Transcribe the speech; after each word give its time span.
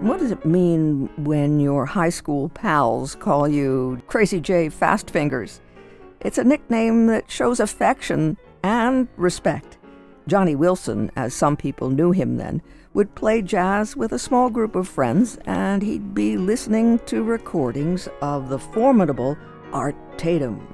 What 0.00 0.20
does 0.20 0.30
it 0.30 0.44
mean 0.44 1.08
when 1.24 1.60
your 1.60 1.86
high 1.86 2.10
school 2.10 2.50
pals 2.50 3.14
call 3.14 3.48
you 3.48 4.02
Crazy 4.06 4.38
J 4.38 4.68
Fast 4.68 5.10
Fingers? 5.10 5.60
It's 6.20 6.38
a 6.38 6.44
nickname 6.44 7.06
that 7.06 7.30
shows 7.30 7.58
affection 7.58 8.36
and 8.62 9.08
respect. 9.16 9.78
Johnny 10.26 10.54
Wilson, 10.54 11.10
as 11.16 11.34
some 11.34 11.56
people 11.56 11.90
knew 11.90 12.12
him 12.12 12.36
then, 12.36 12.62
would 12.92 13.14
play 13.14 13.42
jazz 13.42 13.96
with 13.96 14.12
a 14.12 14.18
small 14.18 14.50
group 14.50 14.74
of 14.74 14.88
friends, 14.88 15.38
and 15.46 15.82
he'd 15.82 16.14
be 16.14 16.36
listening 16.36 16.98
to 17.06 17.22
recordings 17.22 18.08
of 18.22 18.48
the 18.48 18.58
formidable 18.58 19.36
Art 19.72 19.96
Tatum. 20.16 20.73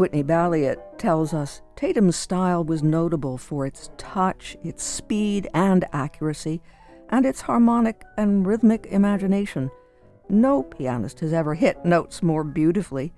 Whitney 0.00 0.24
Balliett 0.24 0.96
tells 0.96 1.34
us 1.34 1.60
Tatum's 1.76 2.16
style 2.16 2.64
was 2.64 2.82
notable 2.82 3.36
for 3.36 3.66
its 3.66 3.90
touch, 3.98 4.56
its 4.64 4.82
speed 4.82 5.46
and 5.52 5.84
accuracy, 5.92 6.62
and 7.10 7.26
its 7.26 7.42
harmonic 7.42 8.02
and 8.16 8.46
rhythmic 8.46 8.86
imagination. 8.86 9.70
No 10.30 10.62
pianist 10.62 11.20
has 11.20 11.34
ever 11.34 11.52
hit 11.52 11.84
notes 11.84 12.22
more 12.22 12.44
beautifully. 12.44 13.12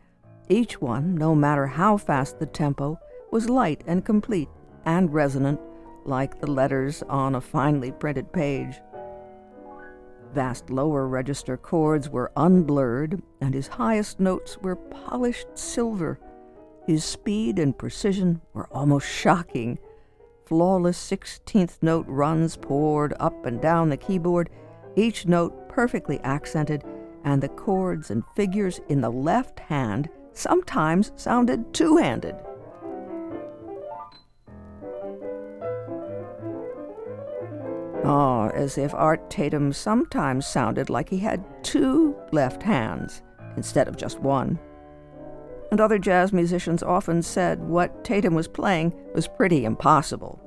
Each 0.48 0.80
one, 0.80 1.14
no 1.14 1.36
matter 1.36 1.68
how 1.68 1.98
fast 1.98 2.40
the 2.40 2.46
tempo, 2.46 2.98
was 3.30 3.48
light 3.48 3.84
and 3.86 4.04
complete 4.04 4.48
and 4.84 5.14
resonant, 5.14 5.60
like 6.04 6.40
the 6.40 6.50
letters 6.50 7.04
on 7.08 7.36
a 7.36 7.40
finely 7.40 7.92
printed 7.92 8.32
page. 8.32 8.80
Vast 10.34 10.68
lower 10.68 11.06
register 11.06 11.56
chords 11.56 12.08
were 12.08 12.32
unblurred, 12.36 13.22
and 13.40 13.54
his 13.54 13.68
highest 13.68 14.18
notes 14.18 14.58
were 14.58 14.74
polished 14.74 15.46
silver 15.54 16.18
his 16.86 17.04
speed 17.04 17.58
and 17.58 17.76
precision 17.76 18.40
were 18.54 18.66
almost 18.72 19.06
shocking. 19.06 19.78
Flawless 20.46 20.98
16th 20.98 21.78
note 21.80 22.06
runs 22.08 22.56
poured 22.56 23.14
up 23.20 23.46
and 23.46 23.60
down 23.60 23.88
the 23.88 23.96
keyboard, 23.96 24.50
each 24.96 25.26
note 25.26 25.68
perfectly 25.68 26.18
accented, 26.20 26.82
and 27.24 27.40
the 27.40 27.48
chords 27.48 28.10
and 28.10 28.24
figures 28.34 28.80
in 28.88 29.00
the 29.00 29.10
left 29.10 29.60
hand 29.60 30.08
sometimes 30.32 31.12
sounded 31.14 31.72
two 31.72 31.96
handed. 31.96 32.34
Ah, 38.04 38.48
oh, 38.48 38.50
as 38.52 38.76
if 38.76 38.92
Art 38.94 39.30
Tatum 39.30 39.72
sometimes 39.72 40.44
sounded 40.44 40.90
like 40.90 41.08
he 41.08 41.18
had 41.18 41.44
two 41.62 42.16
left 42.32 42.60
hands 42.60 43.22
instead 43.56 43.86
of 43.86 43.96
just 43.96 44.18
one 44.18 44.58
and 45.72 45.80
other 45.80 45.98
jazz 45.98 46.34
musicians 46.34 46.82
often 46.82 47.22
said 47.22 47.58
what 47.58 48.04
Tatum 48.04 48.34
was 48.34 48.46
playing 48.46 48.92
was 49.14 49.26
pretty 49.26 49.64
impossible. 49.64 50.38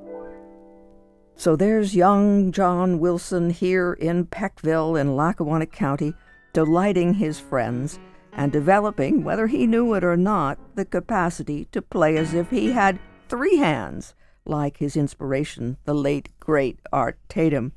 So 1.34 1.56
there's 1.56 1.96
young 1.96 2.52
John 2.52 3.00
Wilson 3.00 3.50
here 3.50 3.94
in 3.94 4.26
Peckville 4.26 4.94
in 4.94 5.16
Lackawanna 5.16 5.66
County, 5.66 6.14
delighting 6.52 7.14
his 7.14 7.40
friends 7.40 7.98
and 8.34 8.52
developing, 8.52 9.24
whether 9.24 9.48
he 9.48 9.66
knew 9.66 9.94
it 9.94 10.04
or 10.04 10.16
not, 10.16 10.60
the 10.76 10.84
capacity 10.84 11.64
to 11.72 11.82
play 11.82 12.16
as 12.16 12.32
if 12.32 12.48
he 12.50 12.70
had 12.70 13.00
three 13.28 13.56
hands, 13.56 14.14
like 14.44 14.76
his 14.76 14.96
inspiration, 14.96 15.76
the 15.86 15.94
late, 15.94 16.28
great 16.38 16.78
Art 16.92 17.18
Tatum. 17.28 17.72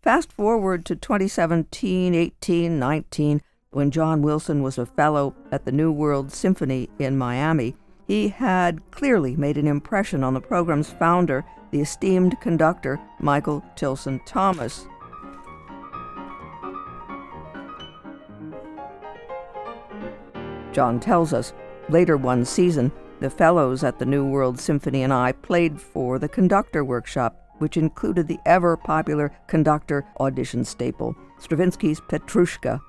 Fast 0.00 0.32
forward 0.32 0.86
to 0.86 0.96
2017, 0.96 2.14
18, 2.14 2.78
19, 2.78 3.42
when 3.70 3.90
John 3.90 4.22
Wilson 4.22 4.62
was 4.62 4.78
a 4.78 4.86
fellow 4.86 5.34
at 5.52 5.64
the 5.64 5.72
New 5.72 5.92
World 5.92 6.32
Symphony 6.32 6.88
in 6.98 7.18
Miami, 7.18 7.76
he 8.06 8.28
had 8.28 8.80
clearly 8.90 9.36
made 9.36 9.58
an 9.58 9.66
impression 9.66 10.24
on 10.24 10.32
the 10.32 10.40
program's 10.40 10.90
founder, 10.90 11.44
the 11.70 11.80
esteemed 11.80 12.40
conductor 12.40 12.98
Michael 13.20 13.62
Tilson 13.76 14.20
Thomas. 14.24 14.86
John 20.72 20.98
tells 21.00 21.34
us 21.34 21.52
later 21.90 22.16
one 22.16 22.44
season, 22.44 22.90
the 23.20 23.28
fellows 23.28 23.84
at 23.84 23.98
the 23.98 24.06
New 24.06 24.24
World 24.24 24.58
Symphony 24.58 25.02
and 25.02 25.12
I 25.12 25.32
played 25.32 25.78
for 25.78 26.18
the 26.18 26.28
conductor 26.28 26.84
workshop, 26.84 27.36
which 27.58 27.76
included 27.76 28.28
the 28.28 28.38
ever 28.46 28.76
popular 28.76 29.36
conductor 29.46 30.06
audition 30.20 30.64
staple, 30.64 31.14
Stravinsky's 31.38 32.00
Petrushka, 32.00 32.80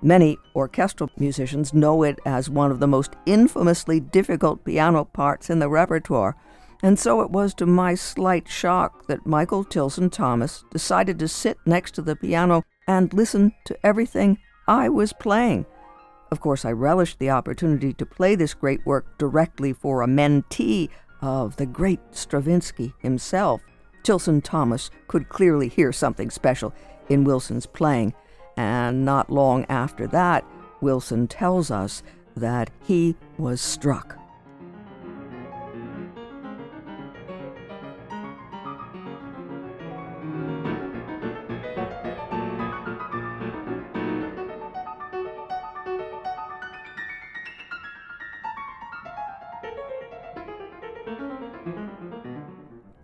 Many 0.00 0.38
orchestral 0.54 1.10
musicians 1.16 1.74
know 1.74 2.04
it 2.04 2.20
as 2.24 2.48
one 2.48 2.70
of 2.70 2.78
the 2.78 2.86
most 2.86 3.16
infamously 3.26 3.98
difficult 3.98 4.64
piano 4.64 5.04
parts 5.04 5.50
in 5.50 5.58
the 5.58 5.68
repertoire, 5.68 6.36
and 6.82 6.96
so 6.96 7.20
it 7.20 7.30
was 7.30 7.52
to 7.54 7.66
my 7.66 7.96
slight 7.96 8.48
shock 8.48 9.08
that 9.08 9.26
Michael 9.26 9.64
Tilson 9.64 10.08
Thomas 10.08 10.64
decided 10.70 11.18
to 11.18 11.26
sit 11.26 11.58
next 11.66 11.96
to 11.96 12.02
the 12.02 12.14
piano 12.14 12.62
and 12.86 13.12
listen 13.12 13.52
to 13.64 13.76
everything 13.84 14.38
I 14.68 14.88
was 14.88 15.12
playing. 15.12 15.66
Of 16.30 16.40
course, 16.40 16.64
I 16.64 16.72
relished 16.72 17.18
the 17.18 17.30
opportunity 17.30 17.92
to 17.94 18.06
play 18.06 18.36
this 18.36 18.54
great 18.54 18.86
work 18.86 19.18
directly 19.18 19.72
for 19.72 20.02
a 20.02 20.06
mentee 20.06 20.90
of 21.20 21.56
the 21.56 21.66
great 21.66 22.00
Stravinsky 22.12 22.92
himself. 22.98 23.62
Tilson 24.04 24.42
Thomas 24.42 24.90
could 25.08 25.28
clearly 25.28 25.68
hear 25.68 25.90
something 25.90 26.30
special 26.30 26.72
in 27.08 27.24
Wilson's 27.24 27.66
playing 27.66 28.14
and 28.58 29.04
not 29.04 29.30
long 29.30 29.64
after 29.68 30.08
that, 30.08 30.44
Wilson 30.80 31.28
tells 31.28 31.70
us 31.70 32.02
that 32.36 32.70
he 32.82 33.14
was 33.38 33.60
struck. 33.60 34.18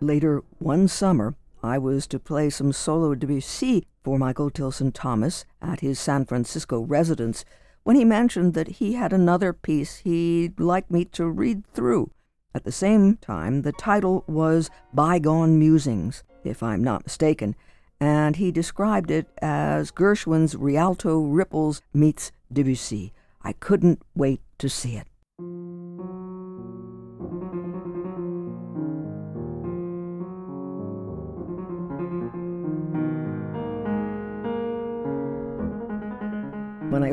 Later 0.01 0.43
one 0.59 0.89
summer, 0.89 1.33
I 1.65 1.77
was 1.77 2.07
to 2.07 2.19
play 2.19 2.49
some 2.49 2.71
solo 2.71 3.15
Debussy 3.15 3.87
for 4.03 4.19
Michael 4.19 4.49
Tilson 4.49 4.91
Thomas 4.91 5.45
at 5.61 5.79
his 5.79 5.99
San 5.99 6.25
Francisco 6.25 6.81
residence 6.81 7.43
when 7.83 7.95
he 7.95 8.05
mentioned 8.05 8.53
that 8.53 8.67
he 8.79 8.93
had 8.93 9.11
another 9.11 9.51
piece 9.51 9.97
he'd 9.97 10.59
like 10.59 10.89
me 10.91 11.05
to 11.05 11.27
read 11.27 11.65
through. 11.67 12.11
At 12.53 12.63
the 12.63 12.71
same 12.71 13.17
time, 13.17 13.63
the 13.63 13.71
title 13.71 14.23
was 14.27 14.69
Bygone 14.93 15.59
Musings, 15.59 16.23
if 16.43 16.63
I'm 16.63 16.83
not 16.83 17.03
mistaken, 17.03 17.55
and 17.99 18.35
he 18.35 18.51
described 18.51 19.11
it 19.11 19.27
as 19.41 19.91
Gershwin's 19.91 20.55
Rialto 20.55 21.19
Ripples 21.21 21.81
meets 21.93 22.31
Debussy. 22.51 23.11
I 23.41 23.53
couldn't 23.53 24.01
wait 24.15 24.41
to 24.59 24.69
see 24.69 24.95
it. 24.95 25.07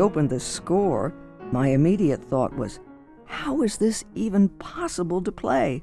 Opened 0.02 0.28
the 0.28 0.40
score, 0.40 1.14
my 1.52 1.68
immediate 1.68 2.22
thought 2.22 2.54
was, 2.56 2.80
how 3.24 3.62
is 3.62 3.78
this 3.78 4.04
even 4.14 4.48
possible 4.48 5.22
to 5.22 5.32
play? 5.32 5.82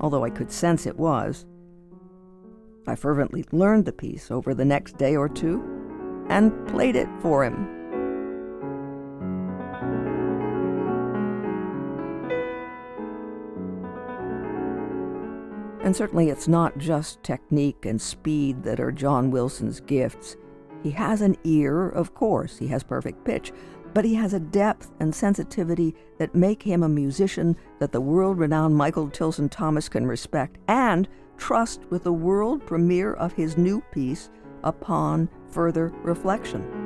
Although 0.00 0.24
I 0.24 0.30
could 0.30 0.50
sense 0.50 0.86
it 0.86 0.96
was. 0.96 1.44
I 2.86 2.94
fervently 2.94 3.44
learned 3.52 3.84
the 3.84 3.92
piece 3.92 4.30
over 4.30 4.54
the 4.54 4.64
next 4.64 4.96
day 4.96 5.16
or 5.16 5.28
two 5.28 5.62
and 6.28 6.66
played 6.68 6.96
it 6.96 7.08
for 7.20 7.44
him. 7.44 7.66
And 15.82 15.96
certainly 15.96 16.30
it's 16.30 16.46
not 16.46 16.78
just 16.78 17.22
technique 17.24 17.84
and 17.84 18.00
speed 18.00 18.62
that 18.62 18.78
are 18.78 18.92
John 18.92 19.30
Wilson's 19.32 19.80
gifts. 19.80 20.36
He 20.82 20.90
has 20.92 21.20
an 21.20 21.36
ear, 21.44 21.88
of 21.88 22.14
course, 22.14 22.58
he 22.58 22.68
has 22.68 22.82
perfect 22.82 23.24
pitch, 23.24 23.52
but 23.92 24.04
he 24.04 24.14
has 24.14 24.32
a 24.32 24.40
depth 24.40 24.90
and 25.00 25.14
sensitivity 25.14 25.94
that 26.18 26.34
make 26.34 26.62
him 26.62 26.82
a 26.82 26.88
musician 26.88 27.56
that 27.80 27.92
the 27.92 28.00
world 28.00 28.38
renowned 28.38 28.76
Michael 28.76 29.10
Tilson 29.10 29.48
Thomas 29.48 29.88
can 29.88 30.06
respect 30.06 30.58
and 30.68 31.08
trust 31.36 31.82
with 31.90 32.04
the 32.04 32.12
world 32.12 32.64
premiere 32.66 33.14
of 33.14 33.32
his 33.32 33.56
new 33.56 33.82
piece 33.92 34.30
upon 34.62 35.28
further 35.50 35.88
reflection. 36.02 36.79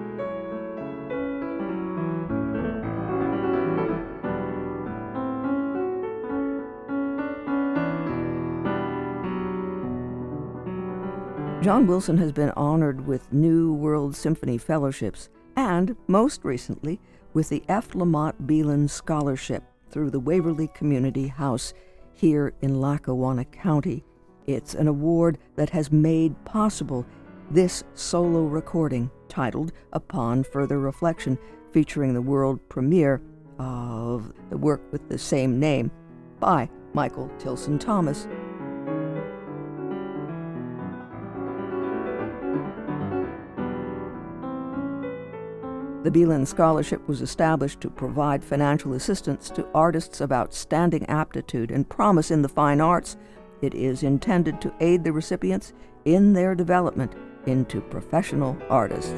John 11.64 11.86
Wilson 11.86 12.18
has 12.18 12.30
been 12.30 12.50
honored 12.50 13.06
with 13.06 13.32
New 13.32 13.72
World 13.72 14.14
Symphony 14.14 14.58
Fellowships 14.58 15.30
and, 15.56 15.96
most 16.08 16.44
recently, 16.44 17.00
with 17.32 17.48
the 17.48 17.62
F. 17.70 17.94
Lammot 17.94 18.46
Belin 18.46 18.86
Scholarship 18.86 19.64
through 19.88 20.10
the 20.10 20.20
Waverly 20.20 20.68
Community 20.74 21.26
House 21.26 21.72
here 22.12 22.52
in 22.60 22.82
Lackawanna 22.82 23.46
County. 23.46 24.04
It's 24.46 24.74
an 24.74 24.88
award 24.88 25.38
that 25.56 25.70
has 25.70 25.90
made 25.90 26.36
possible 26.44 27.06
this 27.50 27.82
solo 27.94 28.42
recording 28.42 29.10
titled 29.30 29.72
Upon 29.94 30.44
Further 30.44 30.78
Reflection, 30.78 31.38
featuring 31.72 32.12
the 32.12 32.20
world 32.20 32.60
premiere 32.68 33.22
of 33.58 34.34
the 34.50 34.58
work 34.58 34.82
with 34.92 35.08
the 35.08 35.16
same 35.16 35.58
name 35.58 35.90
by 36.40 36.68
Michael 36.92 37.30
Tilson 37.38 37.78
Thomas. 37.78 38.28
The 46.04 46.10
Belin 46.10 46.44
Scholarship 46.46 47.08
was 47.08 47.22
established 47.22 47.80
to 47.80 47.88
provide 47.88 48.44
financial 48.44 48.92
assistance 48.92 49.48
to 49.48 49.66
artists 49.74 50.20
of 50.20 50.32
outstanding 50.32 51.06
aptitude 51.06 51.70
and 51.70 51.88
promise 51.88 52.30
in 52.30 52.42
the 52.42 52.48
fine 52.48 52.78
arts. 52.78 53.16
It 53.62 53.72
is 53.72 54.02
intended 54.02 54.60
to 54.60 54.74
aid 54.80 55.02
the 55.02 55.12
recipients 55.12 55.72
in 56.04 56.34
their 56.34 56.54
development 56.54 57.14
into 57.46 57.80
professional 57.80 58.54
artists. 58.68 59.14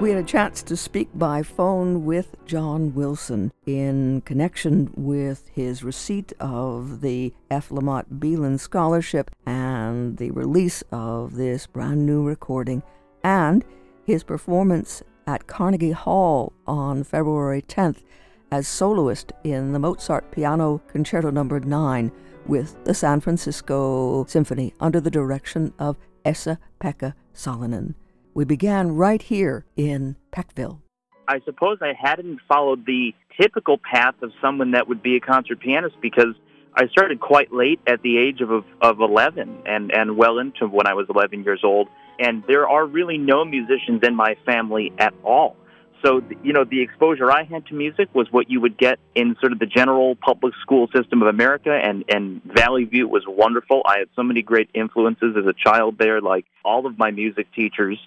We 0.00 0.08
had 0.08 0.24
a 0.24 0.26
chance 0.26 0.62
to 0.62 0.78
speak 0.78 1.10
by 1.14 1.42
phone 1.42 2.06
with 2.06 2.34
John 2.46 2.94
Wilson 2.94 3.52
in 3.66 4.22
connection 4.22 4.90
with 4.96 5.46
his 5.48 5.84
receipt 5.84 6.32
of 6.40 7.02
the 7.02 7.34
F. 7.50 7.70
Lammot 7.70 8.18
Belin 8.18 8.56
Scholarship 8.56 9.30
and 9.44 10.16
the 10.16 10.30
release 10.30 10.82
of 10.90 11.34
this 11.34 11.66
brand 11.66 12.06
new 12.06 12.22
recording 12.22 12.82
and 13.22 13.62
his 14.06 14.24
performance 14.24 15.02
at 15.26 15.46
Carnegie 15.46 15.90
Hall 15.90 16.54
on 16.66 17.04
February 17.04 17.60
10th 17.60 18.02
as 18.50 18.66
soloist 18.66 19.32
in 19.44 19.72
the 19.72 19.78
Mozart 19.78 20.30
Piano 20.32 20.80
Concerto 20.88 21.30
No. 21.30 21.42
9 21.42 22.10
with 22.46 22.82
the 22.84 22.94
San 22.94 23.20
Francisco 23.20 24.24
Symphony 24.24 24.72
under 24.80 24.98
the 24.98 25.10
direction 25.10 25.74
of 25.78 25.98
Esa-Pekka 26.24 27.12
Salonen. 27.34 27.92
We 28.32 28.44
began 28.44 28.92
right 28.92 29.20
here 29.20 29.66
in 29.76 30.16
Peckville. 30.32 30.80
I 31.26 31.40
suppose 31.44 31.78
I 31.80 31.92
hadn't 32.00 32.40
followed 32.48 32.86
the 32.86 33.12
typical 33.40 33.78
path 33.78 34.14
of 34.22 34.32
someone 34.40 34.72
that 34.72 34.88
would 34.88 35.02
be 35.02 35.16
a 35.16 35.20
concert 35.20 35.60
pianist 35.60 35.96
because 36.00 36.34
I 36.74 36.86
started 36.88 37.20
quite 37.20 37.52
late 37.52 37.80
at 37.86 38.02
the 38.02 38.18
age 38.18 38.40
of, 38.40 38.64
of 38.80 39.00
11 39.00 39.62
and, 39.66 39.92
and 39.92 40.16
well 40.16 40.38
into 40.38 40.66
when 40.66 40.86
I 40.86 40.94
was 40.94 41.06
11 41.08 41.44
years 41.44 41.60
old. 41.64 41.88
And 42.18 42.44
there 42.46 42.68
are 42.68 42.86
really 42.86 43.18
no 43.18 43.44
musicians 43.44 44.00
in 44.02 44.14
my 44.14 44.36
family 44.46 44.92
at 44.98 45.14
all. 45.24 45.56
So, 46.04 46.22
you 46.42 46.52
know, 46.52 46.64
the 46.64 46.80
exposure 46.80 47.30
I 47.30 47.44
had 47.44 47.66
to 47.66 47.74
music 47.74 48.08
was 48.14 48.26
what 48.30 48.50
you 48.50 48.60
would 48.60 48.78
get 48.78 48.98
in 49.14 49.36
sort 49.40 49.52
of 49.52 49.58
the 49.58 49.66
general 49.66 50.16
public 50.16 50.54
school 50.62 50.88
system 50.94 51.20
of 51.20 51.28
America, 51.28 51.70
and, 51.70 52.04
and 52.08 52.40
Valley 52.44 52.84
View 52.84 53.06
was 53.06 53.24
wonderful. 53.26 53.82
I 53.84 53.98
had 53.98 54.08
so 54.16 54.22
many 54.22 54.40
great 54.40 54.70
influences 54.72 55.36
as 55.36 55.44
a 55.46 55.52
child 55.52 55.96
there, 55.98 56.22
like 56.22 56.46
all 56.64 56.86
of 56.86 56.98
my 56.98 57.10
music 57.10 57.48
teachers 57.54 57.98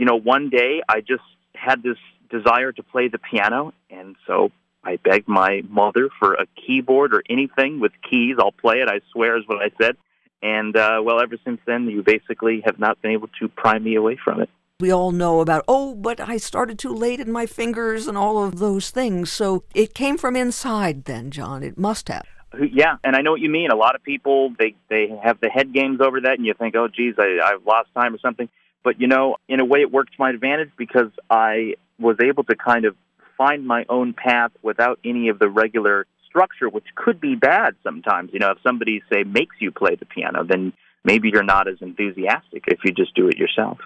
you 0.00 0.06
know, 0.06 0.18
one 0.18 0.48
day 0.48 0.80
I 0.88 1.00
just 1.00 1.22
had 1.54 1.82
this 1.82 1.98
desire 2.30 2.72
to 2.72 2.82
play 2.82 3.08
the 3.08 3.18
piano, 3.18 3.74
and 3.90 4.16
so 4.26 4.50
I 4.82 4.96
begged 4.96 5.28
my 5.28 5.62
mother 5.68 6.08
for 6.18 6.32
a 6.32 6.46
keyboard 6.56 7.12
or 7.12 7.22
anything 7.28 7.80
with 7.80 7.92
keys. 8.08 8.36
I'll 8.38 8.50
play 8.50 8.76
it, 8.76 8.88
I 8.88 9.00
swear, 9.12 9.36
is 9.36 9.44
what 9.46 9.58
I 9.58 9.70
said. 9.78 9.98
And, 10.42 10.74
uh, 10.74 11.02
well, 11.04 11.20
ever 11.20 11.36
since 11.44 11.60
then, 11.66 11.86
you 11.90 12.02
basically 12.02 12.62
have 12.64 12.78
not 12.78 13.02
been 13.02 13.10
able 13.10 13.28
to 13.40 13.48
pry 13.48 13.78
me 13.78 13.94
away 13.94 14.16
from 14.24 14.40
it. 14.40 14.48
We 14.80 14.90
all 14.90 15.12
know 15.12 15.40
about, 15.40 15.66
oh, 15.68 15.94
but 15.94 16.18
I 16.18 16.38
started 16.38 16.78
too 16.78 16.94
late 16.94 17.20
in 17.20 17.30
my 17.30 17.44
fingers 17.44 18.08
and 18.08 18.16
all 18.16 18.42
of 18.42 18.58
those 18.58 18.88
things. 18.88 19.30
So 19.30 19.64
it 19.74 19.92
came 19.92 20.16
from 20.16 20.34
inside 20.34 21.04
then, 21.04 21.30
John. 21.30 21.62
It 21.62 21.76
must 21.76 22.08
have. 22.08 22.24
Yeah, 22.58 22.96
and 23.04 23.14
I 23.14 23.20
know 23.20 23.32
what 23.32 23.42
you 23.42 23.50
mean. 23.50 23.70
A 23.70 23.76
lot 23.76 23.94
of 23.94 24.02
people 24.02 24.52
they 24.58 24.74
they 24.88 25.06
have 25.22 25.38
the 25.40 25.48
head 25.48 25.72
games 25.72 26.00
over 26.00 26.22
that, 26.22 26.36
and 26.38 26.44
you 26.44 26.54
think, 26.54 26.74
oh, 26.74 26.88
geez, 26.88 27.14
I, 27.16 27.38
I've 27.44 27.64
lost 27.64 27.90
time 27.94 28.12
or 28.14 28.18
something. 28.18 28.48
But, 28.82 29.00
you 29.00 29.06
know, 29.06 29.36
in 29.48 29.60
a 29.60 29.64
way, 29.64 29.80
it 29.80 29.92
worked 29.92 30.12
to 30.12 30.16
my 30.18 30.30
advantage 30.30 30.70
because 30.76 31.10
I 31.28 31.74
was 31.98 32.16
able 32.22 32.44
to 32.44 32.56
kind 32.56 32.84
of 32.84 32.96
find 33.36 33.66
my 33.66 33.84
own 33.88 34.14
path 34.14 34.52
without 34.62 34.98
any 35.04 35.28
of 35.28 35.38
the 35.38 35.48
regular 35.48 36.06
structure, 36.26 36.68
which 36.68 36.86
could 36.94 37.20
be 37.20 37.34
bad 37.34 37.74
sometimes. 37.82 38.30
You 38.32 38.38
know, 38.38 38.52
if 38.52 38.58
somebody, 38.62 39.02
say, 39.12 39.24
makes 39.24 39.56
you 39.60 39.70
play 39.70 39.96
the 39.96 40.06
piano, 40.06 40.44
then 40.44 40.72
maybe 41.04 41.30
you're 41.32 41.42
not 41.42 41.68
as 41.68 41.76
enthusiastic 41.80 42.64
if 42.68 42.78
you 42.84 42.92
just 42.92 43.14
do 43.14 43.28
it 43.28 43.36
yourself. 43.36 43.78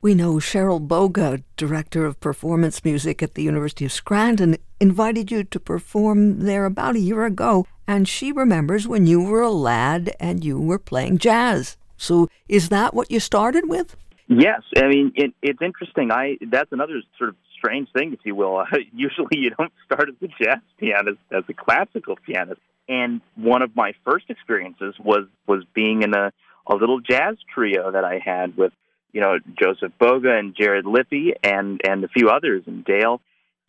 We 0.00 0.14
know 0.14 0.34
Cheryl 0.34 0.86
Boga, 0.86 1.42
director 1.56 2.06
of 2.06 2.20
performance 2.20 2.84
music 2.84 3.20
at 3.20 3.34
the 3.34 3.42
University 3.42 3.84
of 3.84 3.90
Scranton, 3.90 4.56
invited 4.78 5.32
you 5.32 5.42
to 5.42 5.58
perform 5.58 6.40
there 6.40 6.66
about 6.66 6.94
a 6.94 7.00
year 7.00 7.24
ago, 7.24 7.66
and 7.84 8.06
she 8.06 8.30
remembers 8.30 8.86
when 8.86 9.08
you 9.08 9.20
were 9.20 9.40
a 9.40 9.50
lad 9.50 10.14
and 10.20 10.44
you 10.44 10.60
were 10.60 10.78
playing 10.78 11.18
jazz. 11.18 11.76
So, 11.96 12.28
is 12.48 12.68
that 12.68 12.94
what 12.94 13.10
you 13.10 13.18
started 13.18 13.68
with? 13.68 13.96
Yes, 14.28 14.62
I 14.76 14.88
mean 14.88 15.12
it, 15.14 15.32
it's 15.42 15.62
interesting. 15.62 16.12
I 16.12 16.36
that's 16.50 16.70
another 16.70 17.00
sort 17.16 17.30
of 17.30 17.36
strange 17.56 17.88
thing, 17.92 18.12
if 18.12 18.20
you 18.24 18.34
will. 18.34 18.62
usually, 18.92 19.38
you 19.38 19.50
don't 19.50 19.72
start 19.84 20.08
as 20.08 20.14
a 20.22 20.28
jazz 20.42 20.60
pianist, 20.78 21.18
as 21.32 21.44
a 21.48 21.54
classical 21.54 22.16
pianist. 22.16 22.60
And 22.90 23.20
one 23.36 23.62
of 23.62 23.74
my 23.74 23.92
first 24.04 24.26
experiences 24.28 24.94
was 25.02 25.26
was 25.46 25.64
being 25.74 26.02
in 26.02 26.14
a 26.14 26.32
a 26.66 26.74
little 26.74 27.00
jazz 27.00 27.36
trio 27.54 27.90
that 27.92 28.04
I 28.04 28.20
had 28.22 28.56
with 28.56 28.72
you 29.12 29.22
know 29.22 29.38
Joseph 29.60 29.92
Boga 29.98 30.38
and 30.38 30.54
Jared 30.54 30.84
Lippy 30.84 31.32
and 31.42 31.80
and 31.84 32.04
a 32.04 32.08
few 32.08 32.28
others 32.28 32.64
and 32.66 32.84
Dale. 32.84 33.20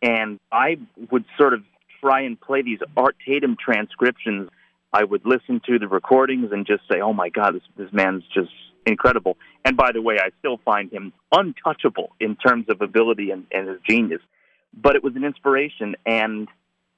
And 0.02 0.40
I 0.52 0.78
would 1.10 1.24
sort 1.38 1.54
of 1.54 1.62
try 2.00 2.22
and 2.22 2.40
play 2.40 2.62
these 2.62 2.80
Art 2.96 3.16
Tatum 3.26 3.56
transcriptions. 3.62 4.50
I 4.92 5.04
would 5.04 5.22
listen 5.24 5.60
to 5.66 5.78
the 5.78 5.88
recordings 5.88 6.52
and 6.52 6.66
just 6.66 6.82
say, 6.90 7.00
"Oh 7.00 7.12
my 7.14 7.30
God, 7.30 7.54
this 7.54 7.62
this 7.76 7.92
man's 7.92 8.24
just 8.34 8.52
incredible. 8.90 9.36
And 9.64 9.76
by 9.76 9.92
the 9.92 10.02
way, 10.02 10.18
I 10.18 10.30
still 10.38 10.58
find 10.64 10.92
him 10.92 11.12
untouchable 11.32 12.10
in 12.20 12.36
terms 12.36 12.66
of 12.68 12.80
ability 12.82 13.30
and, 13.30 13.46
and 13.52 13.68
his 13.68 13.78
genius. 13.88 14.20
But 14.74 14.96
it 14.96 15.02
was 15.02 15.16
an 15.16 15.24
inspiration, 15.24 15.96
and 16.06 16.48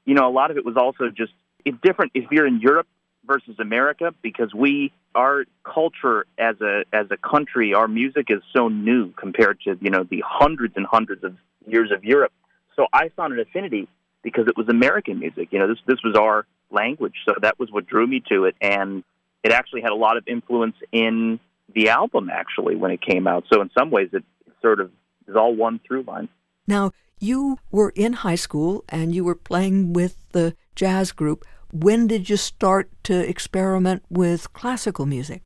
you 0.05 0.15
know, 0.15 0.29
a 0.29 0.35
lot 0.35 0.51
of 0.51 0.57
it 0.57 0.65
was 0.65 0.77
also 0.77 1.09
just 1.09 1.33
it's 1.65 1.79
different 1.83 2.13
if 2.15 2.31
you're 2.31 2.47
in 2.47 2.61
Europe 2.61 2.87
versus 3.25 3.57
America 3.61 4.13
because 4.23 4.53
we 4.53 4.93
our 5.15 5.45
culture 5.65 6.27
as 6.39 6.61
a 6.61 6.85
as 6.93 7.07
a 7.11 7.17
country, 7.17 7.75
our 7.75 7.89
music 7.89 8.27
is 8.29 8.43
so 8.55 8.69
new 8.69 9.13
compared 9.13 9.61
to 9.63 9.79
you 9.81 9.91
know 9.91 10.05
the 10.05 10.23
hundreds 10.27 10.75
and 10.77 10.87
hundreds 10.87 11.25
of 11.25 11.37
years 11.67 11.91
of 11.91 12.05
Europe. 12.05 12.33
So 12.77 12.87
I 12.93 13.11
found 13.11 13.33
an 13.33 13.41
affinity 13.41 13.89
because 14.23 14.47
it 14.49 14.57
was 14.57 14.69
American 14.69 15.19
music. 15.19 15.49
You 15.51 15.59
know, 15.59 15.69
this 15.69 15.79
this 15.87 15.99
was 16.05 16.17
our 16.17 16.47
language, 16.71 17.15
so 17.27 17.35
that 17.43 17.59
was 17.59 17.71
what 17.71 17.87
drew 17.87 18.07
me 18.07 18.23
to 18.31 18.45
it, 18.45 18.57
and 18.61 19.05
it 19.43 19.53
actually 19.53 19.83
had 19.83 19.91
a 19.91 19.97
lot 19.97 20.17
of 20.17 20.25
influence 20.27 20.77
in 20.91 21.41
the 21.75 21.89
album 21.89 22.29
actually 22.31 22.77
when 22.77 22.91
it 22.91 23.01
came 23.01 23.27
out. 23.27 23.45
So 23.53 23.61
in 23.61 23.71
some 23.77 23.91
ways, 23.91 24.11
it 24.13 24.25
sort 24.61 24.81
of 24.81 24.91
is 25.29 25.37
all 25.37 25.55
one 25.55 25.81
through 25.87 26.05
line. 26.05 26.29
Now 26.67 26.93
you 27.19 27.59
were 27.71 27.93
in 27.95 28.15
high 28.15 28.37
school 28.37 28.85
and 28.89 29.15
you 29.15 29.25
were 29.25 29.35
playing 29.35 29.93
with 29.93 30.17
the 30.33 30.55
jazz 30.75 31.13
group. 31.13 31.45
When 31.73 32.07
did 32.07 32.29
you 32.29 32.37
start 32.37 32.91
to 33.05 33.29
experiment 33.29 34.05
with 34.11 34.53
classical 34.53 35.07
music? 35.07 35.43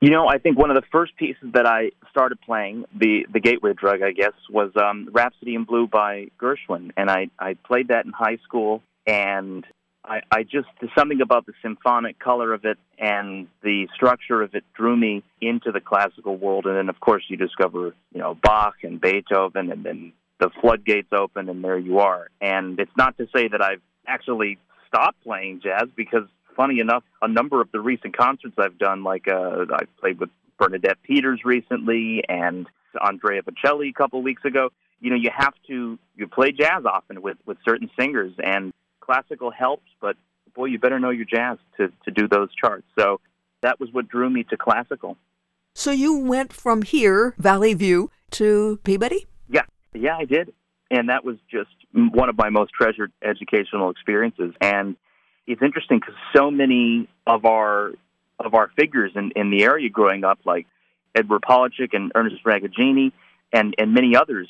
You 0.00 0.10
know, 0.10 0.28
I 0.28 0.38
think 0.38 0.56
one 0.56 0.70
of 0.70 0.76
the 0.76 0.86
first 0.92 1.16
pieces 1.16 1.42
that 1.54 1.66
I 1.66 1.90
started 2.10 2.40
playing, 2.40 2.84
the 2.96 3.26
the 3.32 3.40
gateway 3.40 3.72
drug, 3.74 4.00
I 4.00 4.12
guess, 4.12 4.32
was 4.48 4.70
um, 4.76 5.08
Rhapsody 5.10 5.56
in 5.56 5.64
Blue 5.64 5.88
by 5.88 6.28
Gershwin, 6.40 6.92
and 6.96 7.10
I 7.10 7.30
I 7.38 7.54
played 7.66 7.88
that 7.88 8.04
in 8.04 8.12
high 8.12 8.38
school, 8.44 8.82
and 9.08 9.66
I, 10.08 10.22
I 10.30 10.42
just 10.42 10.68
something 10.96 11.20
about 11.20 11.46
the 11.46 11.52
symphonic 11.60 12.18
color 12.18 12.54
of 12.54 12.64
it 12.64 12.78
and 12.98 13.46
the 13.62 13.88
structure 13.94 14.42
of 14.42 14.54
it 14.54 14.64
drew 14.74 14.96
me 14.96 15.22
into 15.40 15.70
the 15.70 15.80
classical 15.80 16.36
world. 16.36 16.66
And 16.66 16.76
then, 16.76 16.88
of 16.88 16.98
course, 17.00 17.24
you 17.28 17.36
discover 17.36 17.94
you 18.12 18.20
know 18.20 18.34
Bach 18.42 18.76
and 18.82 19.00
Beethoven, 19.00 19.70
and 19.70 19.84
then 19.84 20.12
the 20.40 20.50
floodgates 20.60 21.12
open, 21.12 21.48
and 21.48 21.62
there 21.62 21.78
you 21.78 21.98
are. 21.98 22.28
And 22.40 22.80
it's 22.80 22.96
not 22.96 23.18
to 23.18 23.28
say 23.34 23.48
that 23.48 23.62
I've 23.62 23.82
actually 24.06 24.58
stopped 24.86 25.22
playing 25.22 25.60
jazz 25.62 25.88
because, 25.94 26.24
funny 26.56 26.80
enough, 26.80 27.04
a 27.20 27.28
number 27.28 27.60
of 27.60 27.70
the 27.72 27.80
recent 27.80 28.16
concerts 28.16 28.54
I've 28.58 28.78
done, 28.78 29.04
like 29.04 29.28
uh, 29.28 29.66
I 29.70 29.84
played 30.00 30.18
with 30.20 30.30
Bernadette 30.58 31.02
Peters 31.02 31.42
recently 31.44 32.24
and 32.28 32.66
Andrea 33.00 33.42
Bocelli 33.42 33.90
a 33.90 33.92
couple 33.92 34.22
weeks 34.22 34.44
ago. 34.44 34.70
You 35.00 35.10
know, 35.10 35.16
you 35.16 35.30
have 35.36 35.54
to 35.68 35.98
you 36.16 36.26
play 36.26 36.50
jazz 36.52 36.84
often 36.84 37.20
with 37.20 37.36
with 37.46 37.58
certain 37.64 37.90
singers, 37.98 38.32
and 38.42 38.72
classical 39.08 39.50
helps, 39.50 39.88
but 40.00 40.16
boy, 40.54 40.66
you 40.66 40.78
better 40.78 40.98
know 40.98 41.10
your 41.10 41.24
jazz 41.24 41.58
to, 41.78 41.88
to 42.04 42.10
do 42.10 42.28
those 42.28 42.54
charts. 42.54 42.84
So 42.98 43.20
that 43.62 43.80
was 43.80 43.88
what 43.92 44.08
drew 44.08 44.28
me 44.28 44.44
to 44.44 44.56
classical. 44.56 45.16
So 45.74 45.90
you 45.90 46.18
went 46.18 46.52
from 46.52 46.82
here, 46.82 47.34
Valley 47.38 47.72
View, 47.72 48.10
to 48.32 48.78
Peabody? 48.84 49.26
Yeah, 49.48 49.62
yeah, 49.94 50.16
I 50.16 50.24
did. 50.24 50.52
And 50.90 51.08
that 51.08 51.24
was 51.24 51.36
just 51.50 51.70
one 51.92 52.28
of 52.28 52.36
my 52.36 52.50
most 52.50 52.72
treasured 52.72 53.12
educational 53.22 53.90
experiences. 53.90 54.54
And 54.60 54.96
it's 55.46 55.62
interesting 55.62 56.00
because 56.00 56.14
so 56.36 56.50
many 56.50 57.08
of 57.26 57.44
our 57.44 57.92
of 58.38 58.54
our 58.54 58.70
figures 58.78 59.12
in, 59.16 59.32
in 59.34 59.50
the 59.50 59.64
area 59.64 59.88
growing 59.88 60.22
up, 60.22 60.38
like 60.44 60.66
Edward 61.14 61.42
Polochick 61.42 61.90
and 61.92 62.12
Ernest 62.14 62.44
Ragogini, 62.44 63.12
and 63.52 63.74
and 63.78 63.92
many 63.94 64.16
others 64.16 64.48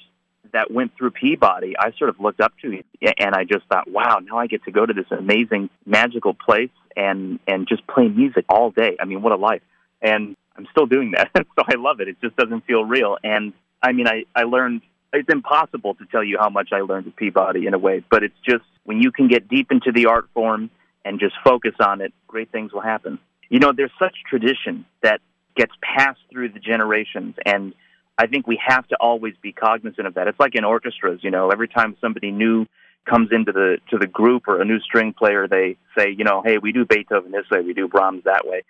that 0.53 0.71
went 0.71 0.93
through 0.97 1.13
Peabody, 1.13 1.75
I 1.79 1.93
sort 1.99 2.11
of 2.11 2.21
looked 2.21 2.41
up 2.41 2.53
to, 2.63 2.83
it 3.01 3.15
and 3.19 3.35
I 3.35 3.45
just 3.45 3.67
thought, 3.67 3.91
wow, 3.91 4.19
now 4.23 4.39
I 4.39 4.47
get 4.47 4.65
to 4.65 4.71
go 4.71 4.85
to 4.85 4.93
this 4.93 5.07
amazing, 5.11 5.71
magical 5.87 6.35
place 6.35 6.71
and 6.97 7.39
and 7.47 7.67
just 7.69 7.87
play 7.87 8.09
music 8.09 8.45
all 8.49 8.71
day. 8.71 8.97
I 9.01 9.05
mean, 9.05 9.23
what 9.23 9.33
a 9.33 9.37
life! 9.37 9.63
And 10.03 10.37
I'm 10.57 10.67
still 10.71 10.87
doing 10.87 11.13
that, 11.13 11.31
so 11.35 11.65
I 11.67 11.77
love 11.77 12.01
it. 12.01 12.09
It 12.09 12.21
just 12.21 12.37
doesn't 12.37 12.67
feel 12.67 12.85
real. 12.85 13.17
And 13.23 13.53
I 13.83 13.93
mean, 13.93 14.07
I 14.09 14.25
I 14.35 14.43
learned. 14.43 14.83
It's 15.11 15.33
impossible 15.33 15.95
to 15.95 16.05
tell 16.13 16.23
you 16.23 16.37
how 16.39 16.51
much 16.51 16.69
I 16.71 16.83
learned 16.83 17.07
at 17.07 17.17
Peabody 17.17 17.67
in 17.67 17.73
a 17.73 17.79
way, 17.79 18.05
but 18.11 18.23
it's 18.23 18.37
just 18.47 18.65
when 18.85 19.01
you 19.01 19.11
can 19.11 19.27
get 19.27 19.49
deep 19.49 19.73
into 19.73 19.91
the 19.91 20.05
art 20.05 20.29
form 20.35 20.69
and 21.03 21.19
just 21.19 21.35
focus 21.43 21.73
on 21.81 22.03
it, 22.03 22.13
great 22.27 22.53
things 22.53 22.75
will 22.75 22.83
happen. 22.83 23.19
You 23.49 23.59
know, 23.59 23.73
there's 23.75 23.93
such 23.99 24.15
tradition 24.29 24.85
that 25.03 25.23
gets 25.57 25.73
passed 25.83 26.21
through 26.31 26.51
the 26.51 26.59
generations 26.59 27.37
and 27.47 27.73
I 28.19 28.27
think 28.27 28.49
we 28.49 28.61
have 28.67 28.87
to 28.89 28.97
always 28.97 29.35
be 29.41 29.53
cognizant 29.53 30.07
of 30.07 30.15
that. 30.15 30.27
It's 30.27 30.41
like 30.41 30.57
in 30.57 30.65
orchestras, 30.65 31.21
you 31.23 31.31
know, 31.31 31.51
every 31.51 31.69
time 31.69 31.97
somebody 32.01 32.33
new 32.33 32.67
comes 33.09 33.31
into 33.33 33.53
the 33.53 33.79
to 33.91 33.99
the 33.99 34.09
group 34.09 34.49
or 34.49 34.61
a 34.61 34.65
new 34.65 34.81
string 34.81 35.15
player, 35.15 35.47
they 35.47 35.77
say, 35.97 36.11
you 36.11 36.25
know, 36.25 36.43
hey, 36.45 36.59
we 36.59 36.73
do 36.73 36.85
Beethoven 36.85 37.31
this 37.31 37.49
way, 37.51 37.61
we 37.61 37.75
do 37.75 37.87
Brahms 37.87 38.25
that 38.25 38.47
way. 38.47 38.65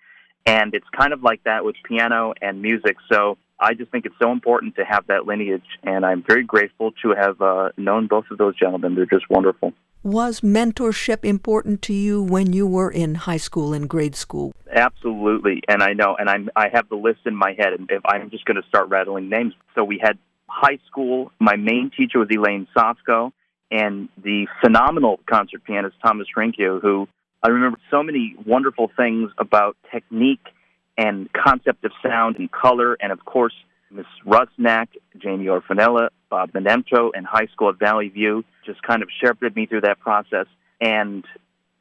And 0.45 0.73
it's 0.73 0.87
kind 0.95 1.13
of 1.13 1.23
like 1.23 1.43
that 1.43 1.65
with 1.65 1.75
piano 1.83 2.33
and 2.41 2.61
music. 2.61 2.97
So 3.11 3.37
I 3.59 3.73
just 3.73 3.91
think 3.91 4.05
it's 4.05 4.15
so 4.21 4.31
important 4.31 4.75
to 4.75 4.85
have 4.85 5.07
that 5.07 5.25
lineage, 5.25 5.65
and 5.83 6.05
I'm 6.05 6.23
very 6.25 6.43
grateful 6.43 6.91
to 7.03 7.09
have 7.11 7.41
uh, 7.41 7.69
known 7.75 8.07
both 8.07 8.25
of 8.31 8.37
those 8.37 8.55
gentlemen. 8.55 8.95
They're 8.95 9.05
just 9.05 9.29
wonderful. 9.29 9.73
Was 10.03 10.39
mentorship 10.39 11.25
important 11.25 11.81
to 11.81 11.93
you 11.93 12.23
when 12.23 12.53
you 12.53 12.65
were 12.65 12.89
in 12.89 13.15
high 13.15 13.35
school 13.35 13.73
and 13.73 13.89
grade 13.89 14.15
school? 14.15 14.53
Absolutely, 14.71 15.61
and 15.67 15.83
I 15.83 15.91
know, 15.91 16.15
and 16.17 16.29
I'm 16.29 16.49
I 16.55 16.69
have 16.71 16.87
the 16.87 16.95
list 16.95 17.19
in 17.25 17.35
my 17.35 17.53
head, 17.57 17.73
and 17.73 17.89
if 17.91 18.01
I'm 18.05 18.29
just 18.29 18.45
going 18.45 18.55
to 18.55 18.67
start 18.69 18.87
rattling 18.87 19.27
names. 19.27 19.55
So 19.75 19.83
we 19.83 19.99
had 20.01 20.17
high 20.47 20.79
school. 20.87 21.33
My 21.41 21.57
main 21.57 21.91
teacher 21.95 22.17
was 22.17 22.29
Elaine 22.31 22.65
Sosko, 22.73 23.33
and 23.71 24.07
the 24.23 24.47
phenomenal 24.61 25.19
concert 25.29 25.65
pianist 25.65 25.97
Thomas 26.01 26.27
Rinkio, 26.37 26.81
who 26.81 27.09
I 27.43 27.49
remember 27.49 27.77
so 27.91 28.01
many 28.01 28.37
wonderful 28.45 28.89
things 28.95 29.31
about 29.37 29.75
technique 29.91 30.47
and 30.97 31.27
concept 31.33 31.83
of 31.83 31.91
sound 32.01 32.37
and 32.37 32.49
color, 32.49 32.95
and 33.01 33.11
of 33.11 33.25
course 33.25 33.53
Miss 33.91 34.05
Rusnak, 34.25 34.87
Jamie 35.17 35.45
Orfanella, 35.45 36.09
Bob 36.29 36.51
Benemto, 36.51 37.11
and 37.13 37.25
high 37.25 37.47
school 37.47 37.69
at 37.69 37.79
Valley 37.79 38.09
View 38.09 38.43
just 38.65 38.81
kind 38.83 39.01
of 39.01 39.09
shepherded 39.21 39.55
me 39.55 39.65
through 39.65 39.81
that 39.81 39.99
process. 39.99 40.45
And 40.79 41.25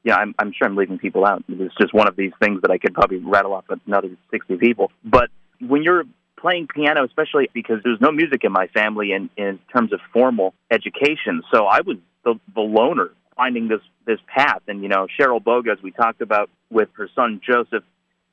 you 0.04 0.12
know, 0.12 0.16
I'm, 0.16 0.34
I'm 0.38 0.52
sure 0.52 0.66
I'm 0.66 0.76
leaving 0.76 0.98
people 0.98 1.26
out. 1.26 1.44
It's 1.48 1.74
just 1.80 1.92
one 1.92 2.08
of 2.08 2.16
these 2.16 2.32
things 2.40 2.62
that 2.62 2.70
I 2.70 2.78
could 2.78 2.94
probably 2.94 3.18
rattle 3.18 3.52
off 3.52 3.64
another 3.86 4.08
60 4.30 4.56
people. 4.56 4.90
But 5.04 5.28
when 5.60 5.82
you're 5.82 6.04
playing 6.40 6.68
piano, 6.68 7.04
especially 7.04 7.50
because 7.52 7.78
there's 7.84 8.00
no 8.00 8.12
music 8.12 8.44
in 8.44 8.52
my 8.52 8.68
family 8.68 9.12
in, 9.12 9.28
in 9.36 9.58
terms 9.72 9.92
of 9.92 10.00
formal 10.12 10.54
education, 10.70 11.42
so 11.52 11.66
I 11.66 11.80
was 11.80 11.96
the, 12.24 12.34
the 12.54 12.60
loner 12.60 13.10
finding 13.36 13.68
this 13.68 13.80
this 14.06 14.18
path. 14.34 14.62
And 14.66 14.82
you 14.82 14.88
know, 14.88 15.06
Cheryl 15.18 15.42
Boga, 15.42 15.72
as 15.72 15.82
we 15.82 15.90
talked 15.90 16.20
about 16.20 16.50
with 16.70 16.88
her 16.94 17.08
son 17.14 17.40
Joseph, 17.46 17.84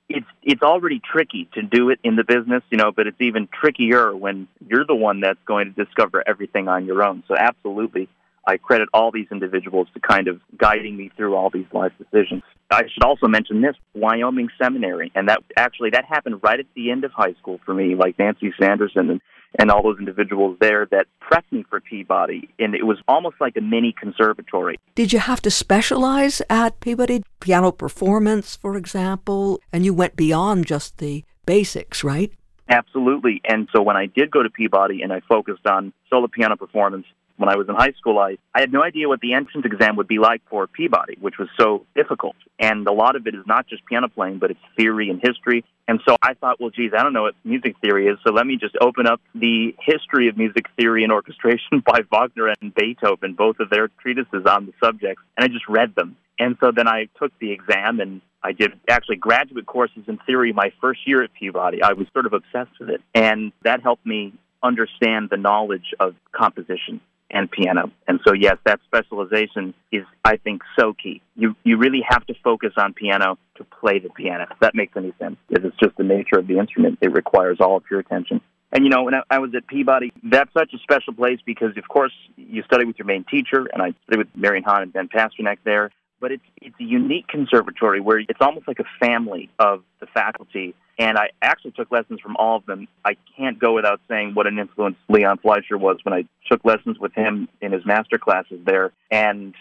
it's 0.08 0.28
it's 0.44 0.62
already 0.62 1.00
tricky 1.00 1.50
to 1.54 1.62
do 1.62 1.90
it 1.90 2.00
in 2.04 2.16
the 2.16 2.24
business, 2.24 2.64
you 2.70 2.78
know, 2.78 2.92
but 2.92 3.08
it's 3.08 3.20
even 3.20 3.48
trickier 3.48 4.16
when 4.16 4.48
you're 4.68 4.86
the 4.86 4.96
one 4.96 5.20
that's 5.20 5.40
going 5.46 5.74
to 5.74 5.86
discover 5.86 6.24
everything 6.28 6.68
on 6.68 6.86
your 6.86 7.04
own. 7.04 7.24
So 7.28 7.36
absolutely, 7.38 8.08
I 8.46 8.58
credit 8.58 8.90
all 8.94 9.12
these 9.12 9.28
individuals 9.32 9.88
to 9.94 10.00
kind 10.00 10.28
of 10.28 10.40
guiding 10.58 10.96
me 10.96 11.12
through 11.16 11.36
all 11.36 11.50
these 11.50 11.66
life 11.74 11.92
decisions. 11.98 12.44
I 12.70 12.84
should 12.92 13.04
also 13.04 13.28
mention 13.28 13.62
this 13.62 13.76
Wyoming 13.94 14.50
Seminary, 14.62 15.12
and 15.16 15.30
that 15.30 15.40
actually 15.58 15.92
that 15.92 16.06
happened 16.06 16.42
right 16.44 16.60
at 16.60 16.68
the 16.76 16.92
end 16.92 17.04
of 17.04 17.12
high 17.12 17.34
school 17.34 17.60
for 17.66 17.74
me, 17.74 17.96
like 17.96 18.20
Nancy 18.20 18.54
Sanderson 18.60 19.10
and 19.10 19.22
and 19.60 19.72
all 19.72 19.84
those 19.84 20.00
individuals 20.00 20.58
there 20.60 20.86
that 20.92 21.08
prepped 21.22 21.52
me 21.52 21.66
for 21.70 21.80
Peabody. 21.80 22.50
And 22.60 22.76
it 22.76 22.86
was 22.86 22.98
almost 23.08 23.36
like 23.40 23.56
a 23.58 23.62
mini 23.62 23.94
conservatory. 23.98 24.80
Did 24.96 25.14
you 25.14 25.20
have 25.20 25.42
to 25.42 25.52
specialize 25.52 26.42
at 26.50 26.80
Peabody? 26.80 27.24
Piano 27.40 27.72
performance, 27.72 28.56
for 28.56 28.76
example, 28.76 29.62
and 29.72 29.86
you 29.86 29.94
went 29.94 30.16
beyond 30.16 30.66
just 30.66 30.98
the 30.98 31.24
basics, 31.46 32.04
right? 32.04 32.32
Absolutely. 32.70 33.42
And 33.48 33.70
so 33.74 33.82
when 33.82 33.96
I 33.96 34.08
did 34.08 34.32
go 34.32 34.42
to 34.42 34.50
Peabody 34.50 35.04
and 35.04 35.14
I 35.14 35.22
focused 35.28 35.68
on 35.68 35.94
solo 36.10 36.28
piano 36.28 36.56
performance, 36.56 37.06
when 37.38 37.50
I 37.50 37.56
was 37.56 37.68
in 37.68 37.76
high 37.76 37.92
school, 37.94 38.18
I, 38.18 38.38
I 38.54 38.62
had 38.62 38.72
no 38.72 38.84
idea 38.84 39.08
what 39.08 39.20
the 39.20 39.34
entrance 39.34 39.66
exam 39.66 39.98
would 39.98 40.08
be 40.08 40.20
like 40.20 40.42
for 40.50 40.68
Peabody, 40.68 41.18
which 41.20 41.38
was 41.38 41.50
so 41.60 41.86
difficult. 41.96 42.36
And 42.60 42.88
a 42.88 42.92
lot 42.92 43.16
of 43.16 43.28
it 43.28 43.36
is 43.36 43.46
not 43.46 43.68
just 43.68 43.86
piano 43.86 44.08
playing, 44.08 44.40
but 44.40 44.52
it's 44.52 44.60
theory 44.78 45.10
and 45.10 45.22
history. 45.22 45.66
And 45.88 46.00
so 46.08 46.16
I 46.22 46.34
thought, 46.34 46.60
well, 46.60 46.70
geez, 46.70 46.92
I 46.98 47.04
don't 47.04 47.14
know 47.14 47.24
what 47.24 47.36
music 47.44 47.76
theory 47.82 48.08
is, 48.08 48.18
so 48.26 48.34
let 48.34 48.48
me 48.48 48.58
just 48.58 48.76
open 48.82 49.06
up 49.06 49.22
the 49.36 49.76
history 49.80 50.30
of 50.30 50.38
music 50.38 50.66
theory 50.78 51.04
and 51.04 51.12
orchestration 51.12 51.84
by 51.86 52.00
Wagner 52.12 52.54
and 52.62 52.74
Beethoven, 52.74 53.34
both 53.34 53.60
of 53.60 53.70
their 53.70 53.90
treatises 54.02 54.46
on 54.46 54.66
the 54.66 54.74
subjects, 54.84 55.22
and 55.38 55.44
I 55.44 55.48
just 55.48 55.68
read 55.68 55.94
them. 55.96 56.16
And 56.40 56.58
so 56.60 56.72
then 56.76 56.88
I 56.88 57.08
took 57.18 57.32
the 57.40 57.52
exam 57.52 58.00
and 58.00 58.22
I 58.44 58.52
did 58.52 58.74
actually 58.90 59.16
graduate 59.16 59.66
courses 59.66 60.04
in 60.08 60.18
theory 60.26 60.54
my 60.54 60.72
first 60.82 61.08
year 61.08 61.24
at 61.24 61.34
Peabody. 61.34 61.82
I 61.82 61.94
was 61.94 62.08
sort 62.14 62.26
of 62.26 62.34
obsessed 62.34 62.78
with 62.80 62.90
it. 62.90 63.02
And 63.14 63.54
that 63.64 63.82
helped 63.82 64.06
me 64.06 64.34
understand 64.62 65.30
the 65.32 65.38
knowledge 65.38 65.94
of 66.00 66.16
composition 66.32 67.00
and 67.32 67.50
piano. 67.50 67.92
And 68.08 68.20
so, 68.28 68.34
yes, 68.34 68.58
that 68.66 68.80
specialization 68.86 69.74
is, 69.92 70.04
I 70.24 70.38
think, 70.38 70.62
so 70.80 70.94
key. 70.94 71.22
You 71.36 71.56
you 71.64 71.78
really 71.78 72.02
have 72.08 72.26
to 72.28 72.34
focus 72.44 72.74
on 72.78 72.94
piano 72.94 73.38
to 73.58 73.64
play 73.64 74.00
the 74.00 74.10
piano. 74.10 74.46
If 74.52 74.60
that 74.60 74.76
makes 74.76 74.94
any 74.96 75.14
sense, 75.20 75.38
because 75.48 75.66
it's 75.66 75.78
just 75.78 75.98
the 75.98 76.04
nature 76.04 76.38
of 76.38 76.48
the 76.48 76.60
instrument. 76.60 77.00
It 77.02 77.12
requires 77.12 77.58
all 77.60 77.78
of 77.78 77.84
your 77.90 78.00
attention. 78.00 78.42
And 78.72 78.84
you 78.84 78.90
know, 78.90 79.04
when 79.04 79.14
I 79.30 79.40
was 79.40 79.52
at 79.56 79.68
Peabody, 79.68 80.12
that's 80.24 80.52
such 80.54 80.74
a 80.74 80.78
special 80.80 81.14
place 81.14 81.40
because, 81.46 81.78
of 81.78 81.88
course, 81.88 82.14
you 82.36 82.62
study 82.64 82.86
with 82.86 82.98
your 83.00 83.06
main 83.06 83.24
teacher, 83.24 83.68
and 83.72 83.82
I 83.82 83.94
studied 84.04 84.18
with 84.18 84.28
Marian 84.36 84.64
Hahn 84.64 84.84
and 84.84 84.94
Ben 84.94 85.08
Pasternack 85.08 85.58
there. 85.64 85.92
But 86.20 86.32
it's 86.32 86.44
it's 86.62 86.76
a 86.80 86.84
unique 86.84 87.28
conservatory 87.28 88.02
where 88.02 88.20
it's 88.20 88.42
almost 88.42 88.68
like 88.68 88.80
a 88.80 89.06
family 89.06 89.50
of 89.60 89.84
the 90.00 90.08
faculty 90.08 90.74
and 90.98 91.18
I 91.18 91.30
actually 91.42 91.72
took 91.72 91.92
lessons 91.92 92.22
from 92.22 92.36
all 92.38 92.58
of 92.58 92.66
them. 92.66 92.88
I 93.04 93.18
can't 93.38 93.60
go 93.60 93.74
without 93.74 94.00
saying 94.08 94.34
what 94.34 94.48
an 94.48 94.58
influence 94.58 94.96
Leon 95.10 95.40
Fleisher 95.40 95.78
was 95.78 95.98
when 96.04 96.14
I 96.14 96.26
took 96.50 96.64
lessons 96.64 96.98
with 97.00 97.14
him 97.14 97.50
in 97.62 97.74
his 97.74 97.86
master 97.86 98.18
classes 98.18 98.60
there. 98.66 98.92
And 99.12 99.54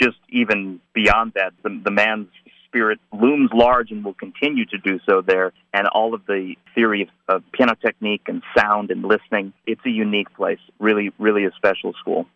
just 0.00 0.18
even 0.28 0.80
beyond 0.92 1.32
that, 1.34 1.54
the, 1.62 1.80
the 1.82 1.90
man's 1.90 2.28
spirit 2.66 3.00
looms 3.12 3.50
large 3.54 3.90
and 3.90 4.04
will 4.04 4.14
continue 4.14 4.66
to 4.66 4.78
do 4.78 5.00
so 5.08 5.22
there. 5.22 5.52
And 5.72 5.86
all 5.88 6.14
of 6.14 6.26
the 6.26 6.56
theory 6.74 7.02
of, 7.02 7.36
of 7.36 7.52
piano 7.52 7.74
technique 7.74 8.22
and 8.26 8.42
sound 8.56 8.90
and 8.90 9.02
listening, 9.02 9.54
it's 9.66 9.84
a 9.86 9.90
unique 9.90 10.32
place. 10.34 10.60
Really, 10.78 11.10
really 11.18 11.46
a 11.46 11.52
special 11.52 11.94
school. 11.94 12.26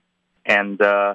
And, 0.47 0.81
uh, 0.81 1.15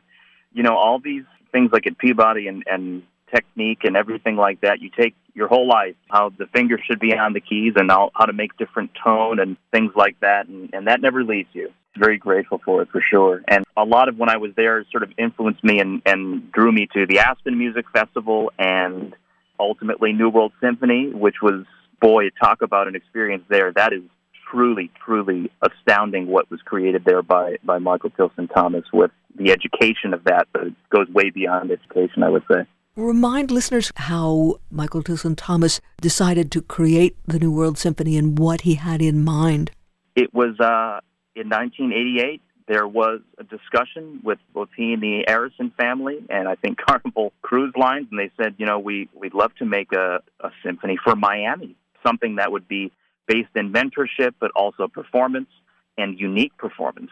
you 0.54 0.62
know, 0.62 0.76
all 0.76 1.00
these 1.00 1.24
things 1.52 1.72
like 1.72 1.88
at 1.88 1.98
Peabody 1.98 2.48
and, 2.48 2.64
and 2.68 3.04
technique 3.34 3.80
and 3.84 3.96
everything 3.96 4.36
like 4.36 4.62
that. 4.62 4.82
You 4.82 4.90
take 4.96 5.16
your 5.34 5.48
whole 5.48 5.68
life, 5.68 5.96
how 6.10 6.30
the 6.38 6.46
finger 6.48 6.78
should 6.86 7.00
be 7.00 7.16
on 7.16 7.34
the 7.34 7.42
keys 7.42 7.74
and 7.76 7.90
how, 7.90 8.12
how 8.14 8.26
to 8.26 8.34
make 8.34 8.58
different 8.58 8.92
tone 9.04 9.40
and 9.40 9.58
things 9.72 9.92
like 9.96 10.20
that. 10.22 10.48
And, 10.48 10.70
and 10.74 10.88
that 10.88 11.02
never 11.02 11.24
leaves 11.24 11.50
you. 11.54 11.70
Very 11.98 12.18
grateful 12.18 12.62
for 12.64 12.82
it 12.82 12.90
for 12.90 13.02
sure. 13.02 13.42
And 13.48 13.66
a 13.76 13.84
lot 13.84 14.08
of 14.08 14.18
when 14.18 14.30
I 14.30 14.38
was 14.38 14.52
there 14.56 14.86
sort 14.92 15.04
of 15.04 15.12
influenced 15.18 15.64
me 15.64 15.80
and, 15.80 16.02
and 16.06 16.52
drew 16.52 16.72
me 16.72 16.88
to 16.94 17.06
the 17.06 17.20
Aspen 17.20 17.58
Music 17.58 17.86
Festival 17.94 18.52
and 18.58 19.14
ultimately 19.60 20.14
New 20.14 20.30
World 20.30 20.54
Symphony, 20.62 21.12
which 21.14 21.36
was, 21.42 21.66
boy, 22.02 22.30
talk 22.42 22.62
about 22.62 22.88
an 22.88 22.96
experience 22.96 23.44
there. 23.50 23.72
That 23.74 23.94
is 23.94 24.02
truly, 24.50 24.92
truly 25.06 25.52
astounding 25.62 26.28
what 26.28 26.50
was 26.50 26.62
created 26.62 27.04
there 27.06 27.22
by, 27.22 27.58
by 27.64 27.78
Michael 27.80 28.10
Tilson 28.10 28.48
Thomas 28.48 28.86
with 28.92 29.12
the 29.38 29.52
education 29.52 30.14
of 30.14 30.26
that, 30.26 30.48
but 30.52 30.68
it 30.68 30.74
goes 30.90 31.08
way 31.10 31.30
beyond 31.30 31.72
education, 31.72 32.24
I 32.24 32.30
would 32.30 32.44
say. 32.52 32.66
Remind 32.98 33.52
listeners 33.52 33.90
how 33.96 34.60
Michael 34.70 35.02
Tilson 35.02 35.38
Thomas 35.38 35.80
decided 36.02 36.52
to 36.52 36.62
create 36.62 37.16
the 37.26 37.40
New 37.40 37.52
World 37.52 37.78
Symphony 37.78 38.18
and 38.18 38.38
what 38.38 38.62
he 38.62 38.76
had 38.76 39.02
in 39.02 39.24
mind. 39.24 39.72
It 40.14 40.34
was 40.34 40.60
uh, 40.60 41.00
in 41.34 41.48
1988. 41.48 42.42
There 42.68 42.86
was 42.86 43.22
a 43.38 43.46
discussion 43.46 44.20
with 44.26 44.40
both 44.54 44.68
he 44.76 44.92
and 44.92 45.02
the 45.02 45.24
Arison 45.26 45.74
family, 45.76 46.18
and 46.30 46.50
I 46.50 46.56
think 46.56 46.78
Carnival 46.86 47.32
Cruise 47.42 47.74
Lines, 47.78 48.08
and 48.12 48.20
they 48.20 48.30
said, 48.36 48.56
you 48.58 48.66
know, 48.66 48.78
we 48.78 49.08
we'd 49.14 49.34
love 49.34 49.56
to 49.60 49.66
make 49.66 49.94
a, 49.94 50.20
a 50.42 50.50
symphony 50.62 50.98
for 51.02 51.16
Miami, 51.16 51.78
something 52.06 52.36
that 52.36 52.52
would 52.52 52.68
be 52.68 52.92
based 53.26 53.56
in 53.56 53.72
mentorship, 53.72 54.34
but 54.42 54.52
also 54.54 54.90
performance 54.90 55.50
and 55.98 56.20
unique 56.20 56.58
performance. 56.58 57.12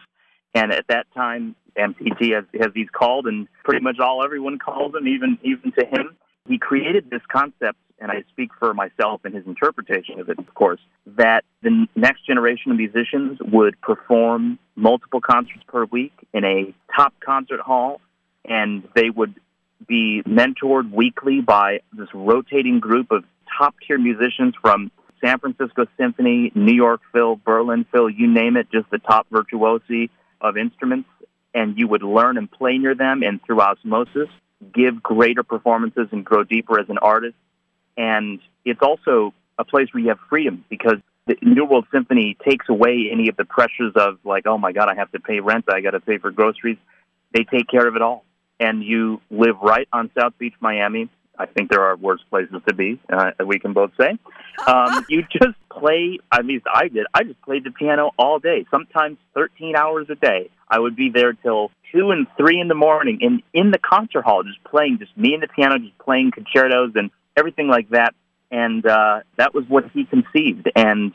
And 0.54 0.72
at 0.72 0.86
that 0.88 1.06
time, 1.14 1.54
MTT 1.76 2.34
has, 2.34 2.44
has 2.60 2.72
these 2.74 2.88
called, 2.92 3.26
and 3.26 3.46
pretty 3.64 3.82
much 3.82 3.98
all 4.00 4.24
everyone 4.24 4.58
calls 4.58 4.94
him, 4.94 5.06
even 5.06 5.38
even 5.42 5.72
to 5.72 5.84
him. 5.84 6.16
He 6.48 6.58
created 6.58 7.10
this 7.10 7.22
concept, 7.30 7.78
and 8.00 8.10
I 8.10 8.24
speak 8.30 8.50
for 8.58 8.74
myself 8.74 9.20
and 9.24 9.34
his 9.34 9.46
interpretation 9.46 10.18
of 10.18 10.28
it, 10.28 10.38
of 10.38 10.52
course, 10.54 10.80
that 11.06 11.44
the 11.62 11.86
next 11.94 12.26
generation 12.26 12.72
of 12.72 12.78
musicians 12.78 13.38
would 13.40 13.80
perform 13.80 14.58
multiple 14.74 15.20
concerts 15.20 15.62
per 15.68 15.84
week 15.84 16.12
in 16.32 16.44
a 16.44 16.74
top 16.96 17.14
concert 17.24 17.60
hall, 17.60 18.00
and 18.44 18.88
they 18.96 19.10
would 19.10 19.34
be 19.86 20.22
mentored 20.26 20.90
weekly 20.90 21.40
by 21.40 21.80
this 21.92 22.08
rotating 22.14 22.80
group 22.80 23.10
of 23.10 23.24
top 23.58 23.74
tier 23.86 23.98
musicians 23.98 24.54
from 24.60 24.90
San 25.24 25.38
Francisco 25.38 25.84
Symphony, 25.98 26.50
New 26.54 26.74
York 26.74 27.02
Phil, 27.12 27.36
Berlin 27.36 27.84
Phil, 27.92 28.08
you 28.08 28.26
name 28.26 28.56
it, 28.56 28.68
just 28.72 28.90
the 28.90 28.98
top 28.98 29.28
virtuosi 29.30 30.08
of 30.40 30.56
instruments. 30.56 31.08
And 31.52 31.76
you 31.76 31.88
would 31.88 32.02
learn 32.02 32.38
and 32.38 32.50
play 32.50 32.78
near 32.78 32.94
them 32.94 33.22
and 33.22 33.42
through 33.42 33.60
osmosis, 33.60 34.28
give 34.72 35.02
greater 35.02 35.42
performances 35.42 36.08
and 36.12 36.24
grow 36.24 36.44
deeper 36.44 36.78
as 36.78 36.88
an 36.88 36.98
artist. 36.98 37.34
And 37.96 38.40
it's 38.64 38.80
also 38.82 39.34
a 39.58 39.64
place 39.64 39.88
where 39.92 40.02
you 40.02 40.08
have 40.10 40.20
freedom 40.28 40.64
because 40.70 40.98
the 41.26 41.36
New 41.42 41.64
World 41.64 41.86
Symphony 41.92 42.36
takes 42.44 42.68
away 42.68 43.08
any 43.12 43.28
of 43.28 43.36
the 43.36 43.44
pressures 43.44 43.92
of 43.94 44.18
like, 44.24 44.46
oh 44.46 44.58
my 44.58 44.72
God, 44.72 44.88
I 44.88 44.94
have 44.94 45.10
to 45.12 45.20
pay 45.20 45.40
rent, 45.40 45.66
I 45.68 45.80
got 45.80 45.90
to 45.92 46.00
pay 46.00 46.18
for 46.18 46.30
groceries. 46.30 46.78
They 47.32 47.44
take 47.44 47.68
care 47.68 47.86
of 47.86 47.94
it 47.94 48.02
all, 48.02 48.24
and 48.58 48.82
you 48.82 49.20
live 49.30 49.60
right 49.62 49.86
on 49.92 50.10
South 50.18 50.32
Beach, 50.38 50.54
Miami. 50.60 51.08
I 51.40 51.46
think 51.46 51.70
there 51.70 51.82
are 51.82 51.96
worse 51.96 52.20
places 52.28 52.56
to 52.68 52.74
be. 52.74 53.00
Uh, 53.10 53.30
we 53.46 53.58
can 53.58 53.72
both 53.72 53.92
say. 53.98 54.18
Um, 54.66 55.06
you 55.08 55.22
just 55.32 55.56
play. 55.72 56.18
I 56.30 56.42
mean, 56.42 56.60
I 56.72 56.88
did. 56.88 57.06
I 57.14 57.24
just 57.24 57.40
played 57.40 57.64
the 57.64 57.70
piano 57.70 58.10
all 58.18 58.38
day. 58.38 58.66
Sometimes 58.70 59.16
13 59.34 59.74
hours 59.74 60.08
a 60.10 60.16
day. 60.16 60.50
I 60.68 60.78
would 60.78 60.96
be 60.96 61.08
there 61.08 61.32
till 61.32 61.70
two 61.92 62.10
and 62.10 62.26
three 62.36 62.60
in 62.60 62.68
the 62.68 62.74
morning, 62.74 63.18
in 63.22 63.42
in 63.54 63.70
the 63.70 63.78
concert 63.78 64.22
hall, 64.22 64.42
just 64.42 64.62
playing, 64.64 64.98
just 64.98 65.16
me 65.16 65.32
and 65.32 65.42
the 65.42 65.48
piano, 65.48 65.78
just 65.78 65.96
playing 65.98 66.30
concertos 66.30 66.92
and 66.94 67.10
everything 67.36 67.68
like 67.68 67.88
that. 67.90 68.14
And 68.50 68.84
uh, 68.84 69.20
that 69.38 69.54
was 69.54 69.64
what 69.66 69.90
he 69.92 70.04
conceived. 70.04 70.70
And 70.76 71.12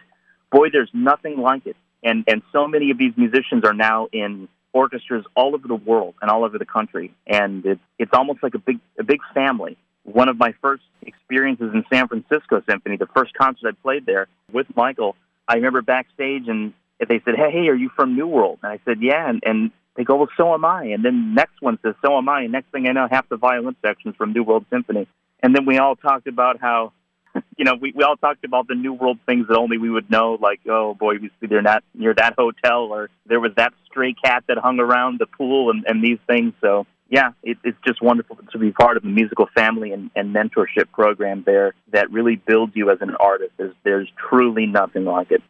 boy, 0.51 0.69
there's 0.71 0.89
nothing 0.91 1.37
like 1.37 1.67
it. 1.67 1.77
And 2.03 2.23
and 2.27 2.41
so 2.51 2.67
many 2.67 2.89
of 2.89 2.97
these 2.97 3.13
musicians 3.15 3.63
are 3.63 3.73
now 3.73 4.07
in 4.11 4.47
orchestras 4.73 5.23
all 5.35 5.53
over 5.53 5.67
the 5.67 5.75
world 5.75 6.15
and 6.21 6.31
all 6.31 6.43
over 6.43 6.57
the 6.57 6.65
country, 6.65 7.13
and 7.27 7.63
it's 7.65 7.81
it's 7.99 8.11
almost 8.13 8.41
like 8.41 8.55
a 8.55 8.59
big 8.59 8.79
a 8.99 9.03
big 9.03 9.19
family 9.35 9.77
one 10.05 10.29
of 10.29 10.37
my 10.37 10.53
first 10.61 10.83
experiences 11.01 11.71
in 11.73 11.83
San 11.91 12.07
Francisco 12.07 12.61
Symphony, 12.69 12.97
the 12.97 13.07
first 13.07 13.33
concert 13.33 13.69
I 13.69 13.81
played 13.81 14.05
there 14.05 14.27
with 14.53 14.67
Michael, 14.75 15.15
I 15.47 15.55
remember 15.55 15.81
backstage 15.81 16.47
and 16.47 16.73
they 16.99 17.21
said, 17.25 17.35
"Hey, 17.35 17.51
hey, 17.51 17.67
are 17.67 17.75
you 17.75 17.89
from 17.95 18.15
New 18.15 18.27
World?" 18.27 18.59
And 18.63 18.71
I 18.71 18.79
said, 18.85 19.01
"Yeah." 19.01 19.27
And, 19.27 19.43
and 19.45 19.71
they 19.95 20.03
go, 20.03 20.15
"Well, 20.15 20.29
so 20.37 20.53
am 20.53 20.63
I." 20.63 20.85
And 20.85 21.03
then 21.03 21.33
next 21.33 21.61
one 21.61 21.77
says, 21.83 21.95
"So 22.03 22.17
am 22.17 22.29
I." 22.29 22.43
And 22.43 22.51
next 22.51 22.71
thing 22.71 22.87
I 22.87 22.93
know, 22.93 23.07
half 23.09 23.27
the 23.29 23.37
violin 23.37 23.75
sections 23.83 24.15
from 24.15 24.33
New 24.33 24.43
World 24.43 24.65
Symphony. 24.69 25.07
And 25.41 25.55
then 25.55 25.65
we 25.65 25.77
all 25.77 25.95
talked 25.95 26.27
about 26.27 26.59
how, 26.61 26.93
you 27.57 27.65
know, 27.65 27.75
we 27.75 27.91
we 27.93 28.03
all 28.03 28.15
talked 28.15 28.45
about 28.45 28.67
the 28.67 28.75
New 28.75 28.93
World 28.93 29.19
things 29.25 29.47
that 29.47 29.57
only 29.57 29.77
we 29.77 29.89
would 29.89 30.09
know, 30.09 30.37
like, 30.41 30.61
oh 30.69 30.93
boy, 30.93 31.15
we 31.15 31.31
be 31.39 31.47
there 31.47 31.61
not 31.61 31.83
near 31.93 32.13
that 32.13 32.35
hotel, 32.37 32.93
or 32.93 33.09
there 33.25 33.39
was 33.39 33.51
that 33.57 33.73
stray 33.87 34.13
cat 34.13 34.45
that 34.47 34.57
hung 34.57 34.79
around 34.79 35.19
the 35.19 35.27
pool, 35.27 35.69
and 35.69 35.85
and 35.85 36.03
these 36.03 36.19
things. 36.27 36.53
So 36.61 36.87
yeah, 37.09 37.31
it, 37.43 37.57
it's 37.63 37.77
just 37.85 38.01
wonderful 38.01 38.37
to 38.51 38.57
be 38.57 38.71
part 38.71 38.97
of 38.97 39.03
the 39.03 39.09
musical 39.09 39.47
family 39.55 39.91
and, 39.91 40.09
and 40.15 40.35
mentorship 40.35 40.91
program 40.91 41.43
there 41.45 41.73
that 41.91 42.11
really 42.11 42.35
builds 42.35 42.73
you 42.75 42.89
as 42.89 42.97
an 43.01 43.15
artist. 43.15 43.51
There's, 43.57 43.75
there's 43.83 44.11
truly 44.29 44.65
nothing 44.65 45.05
like 45.05 45.31
it. 45.31 45.41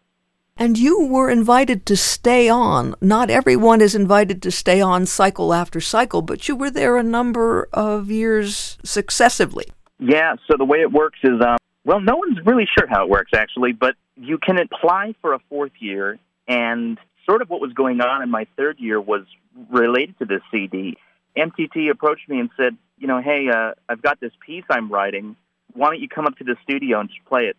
And 0.58 0.78
you 0.78 1.06
were 1.06 1.30
invited 1.30 1.86
to 1.88 1.98
stay 1.98 2.48
on. 2.48 2.96
Not 3.02 3.30
everyone 3.30 3.82
is 3.82 3.94
invited 3.94 4.42
to 4.44 4.52
stay 4.52 4.80
on 4.80 5.06
cycle 5.06 5.54
after 5.54 5.82
cycle, 5.82 6.22
but 6.22 6.48
you 6.48 6.56
were 6.56 6.72
there 6.72 6.98
a 6.98 7.04
number 7.04 7.68
of 7.74 8.10
years 8.10 8.78
successively. 8.84 9.66
Yeah, 10.00 10.36
so 10.48 10.56
the 10.58 10.66
way 10.66 10.80
it 10.80 10.92
works 10.92 11.20
is, 11.24 11.42
um, 11.42 11.58
well, 11.84 12.00
no 12.00 12.16
one's 12.16 12.40
really 12.46 12.68
sure 12.78 12.88
how 12.88 13.04
it 13.04 13.10
works 13.10 13.32
actually, 13.36 13.74
but 13.74 13.96
you 14.16 14.38
can 14.38 14.58
apply 14.58 15.14
for 15.22 15.34
a 15.34 15.40
fourth 15.50 15.74
year, 15.80 16.18
and 16.48 16.98
sort 17.26 17.42
of 17.42 17.50
what 17.50 17.60
was 17.60 17.74
going 17.74 18.00
on 18.02 18.22
in 18.22 18.30
my 18.30 18.48
third 18.56 18.80
year 18.80 19.00
was 19.00 19.26
related 19.70 20.18
to 20.20 20.26
this 20.26 20.42
CD. 20.52 20.98
MTT 21.38 21.90
approached 21.90 22.28
me 22.30 22.40
and 22.40 22.50
said, 22.58 22.78
you 22.98 23.08
know, 23.08 23.22
hey, 23.22 23.50
uh, 23.54 23.72
I've 23.90 24.02
got 24.02 24.20
this 24.20 24.32
piece 24.46 24.64
I'm 24.70 24.90
writing. 24.90 25.36
Why 25.74 25.90
don't 25.90 26.00
you 26.00 26.08
come 26.08 26.26
up 26.26 26.38
to 26.38 26.44
the 26.44 26.56
studio 26.64 27.00
and 27.00 27.10
play 27.28 27.46
it? 27.46 27.58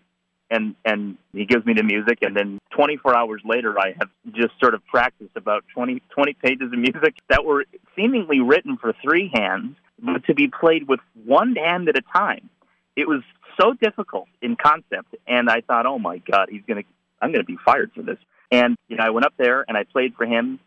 And 0.49 0.77
and 0.85 1.19
he 1.33 1.45
gives 1.45 1.67
me 1.67 1.75
the 1.75 1.83
music, 1.83 2.19
and 2.23 2.37
then 2.37 2.61
24 2.71 3.17
hours 3.17 3.43
later, 3.45 3.77
I 3.81 3.97
have 3.99 4.09
just 4.33 4.53
sort 4.61 4.75
of 4.75 4.87
practiced 4.87 5.37
about 5.37 5.65
20 5.75 6.01
20 6.11 6.35
pages 6.35 6.73
of 6.73 6.79
music 6.79 7.17
that 7.29 7.45
were 7.45 7.65
seemingly 7.97 8.41
written 8.41 8.77
for 8.77 8.95
three 9.03 9.29
hands, 9.35 9.77
but 10.01 10.25
to 10.27 10.35
be 10.35 10.47
played 10.47 10.87
with 10.87 11.01
one 11.25 11.57
hand 11.57 11.89
at 11.89 11.97
a 11.97 12.03
time. 12.17 12.49
It 12.95 13.09
was 13.09 13.23
so 13.61 13.75
difficult 13.75 14.29
in 14.41 14.55
concept, 14.55 15.17
and 15.27 15.51
I 15.51 15.63
thought, 15.63 15.85
oh 15.85 15.99
my 15.99 16.19
God, 16.19 16.49
he's 16.49 16.63
gonna, 16.69 16.85
I'm 17.21 17.33
gonna 17.33 17.43
be 17.43 17.59
fired 17.65 17.91
for 17.93 18.03
this. 18.03 18.19
And 18.53 18.77
you 18.87 18.97
know, 18.97 19.05
I 19.05 19.11
went 19.11 19.27
up 19.27 19.35
there 19.37 19.65
and 19.67 19.77
I 19.77 19.83
played 19.83 20.15
for 20.15 20.27
him, 20.27 20.61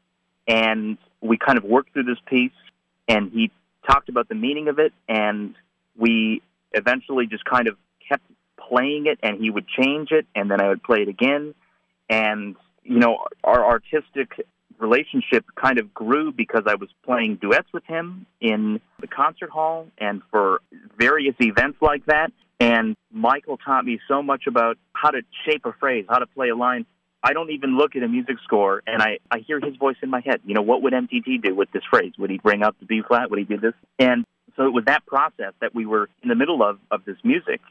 and 0.46 0.98
we 1.22 1.38
kind 1.38 1.58
of 1.58 1.64
worked 1.64 1.94
through 1.94 2.04
this 2.04 2.20
piece 2.28 2.52
and 3.10 3.32
he 3.34 3.52
talked 3.86 4.08
about 4.08 4.30
the 4.30 4.36
meaning 4.36 4.70
of 4.70 4.80
it, 4.80 4.94
and 5.10 5.56
we 5.98 6.42
eventually 6.72 7.28
just 7.28 7.44
kind 7.44 7.68
of 7.68 7.76
kept 8.08 8.24
playing 8.70 9.08
it, 9.08 9.20
and 9.22 9.42
he 9.42 9.50
would 9.50 9.68
change 9.68 10.12
it, 10.12 10.26
and 10.34 10.50
then 10.50 10.62
I 10.62 10.70
would 10.70 10.84
play 10.84 11.00
it 11.00 11.10
again, 11.10 11.54
and 12.10 12.56
you 12.84 13.00
know, 13.00 13.18
our 13.44 13.64
artistic 13.64 14.32
relationship 14.80 15.46
kind 15.56 15.78
of 15.78 15.94
grew 15.94 16.32
because 16.32 16.64
I 16.66 16.76
was 16.76 16.90
playing 17.04 17.38
duets 17.42 17.68
with 17.74 17.84
him 17.86 18.26
in 18.42 18.80
the 19.00 19.08
concert 19.08 19.50
hall 19.50 19.88
and 19.98 20.22
for 20.32 20.62
various 20.98 21.36
events 21.40 21.78
like 21.82 22.06
that. 22.06 22.32
And 22.60 22.96
Michael 23.12 23.58
taught 23.58 23.86
me 23.86 24.00
so 24.08 24.24
much 24.24 24.44
about 24.48 24.78
how 24.94 25.12
to 25.12 25.22
shape 25.46 25.66
a 25.66 25.74
phrase, 25.80 26.06
how 26.10 26.20
to 26.20 26.28
play 26.28 26.50
a 26.50 26.56
line. 26.56 26.86
I 27.22 27.34
don't 27.34 27.52
even 27.52 27.78
look 27.78 27.96
at 27.96 28.04
a 28.04 28.08
music 28.08 28.38
score 28.44 28.82
and 28.88 29.02
I, 29.02 29.20
I 29.30 29.40
hear 29.40 29.60
his 29.60 29.76
voice 29.76 29.98
in 30.02 30.10
my 30.10 30.22
head. 30.26 30.42
You 30.46 30.54
know, 30.54 30.62
what 30.62 30.82
would 30.84 30.94
MTT 30.94 31.44
do 31.44 31.54
with 31.54 31.70
this 31.72 31.84
phrase? 31.90 32.14
Would 32.18 32.30
he 32.30 32.38
bring 32.38 32.64
up 32.64 32.76
the 32.80 32.86
B 32.86 33.02
flat? 33.06 33.30
Would 33.30 33.40
he 33.40 33.46
do 33.46 33.58
this? 33.58 33.74
And 33.98 34.26
so 34.56 34.66
it 34.66 34.74
was 34.74 34.86
that 34.86 35.06
process 35.06 35.54
that 35.62 35.76
we 35.76 35.86
were 35.86 36.10
in 36.24 36.30
the 36.30 36.36
middle 36.36 36.64
of, 36.64 36.80
of 36.92 37.04
this 37.06 37.18
music 37.24 37.62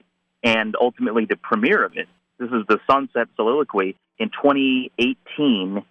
and 0.42 0.76
ultimately 0.80 1.24
the 1.24 1.36
premiere 1.36 1.84
of 1.84 1.96
it. 1.96 2.08
This 2.38 2.50
is 2.50 2.64
the 2.68 2.78
Sunset 2.88 3.28
Soliloquy 3.36 3.96
in 4.18 4.28
2018 4.30 5.82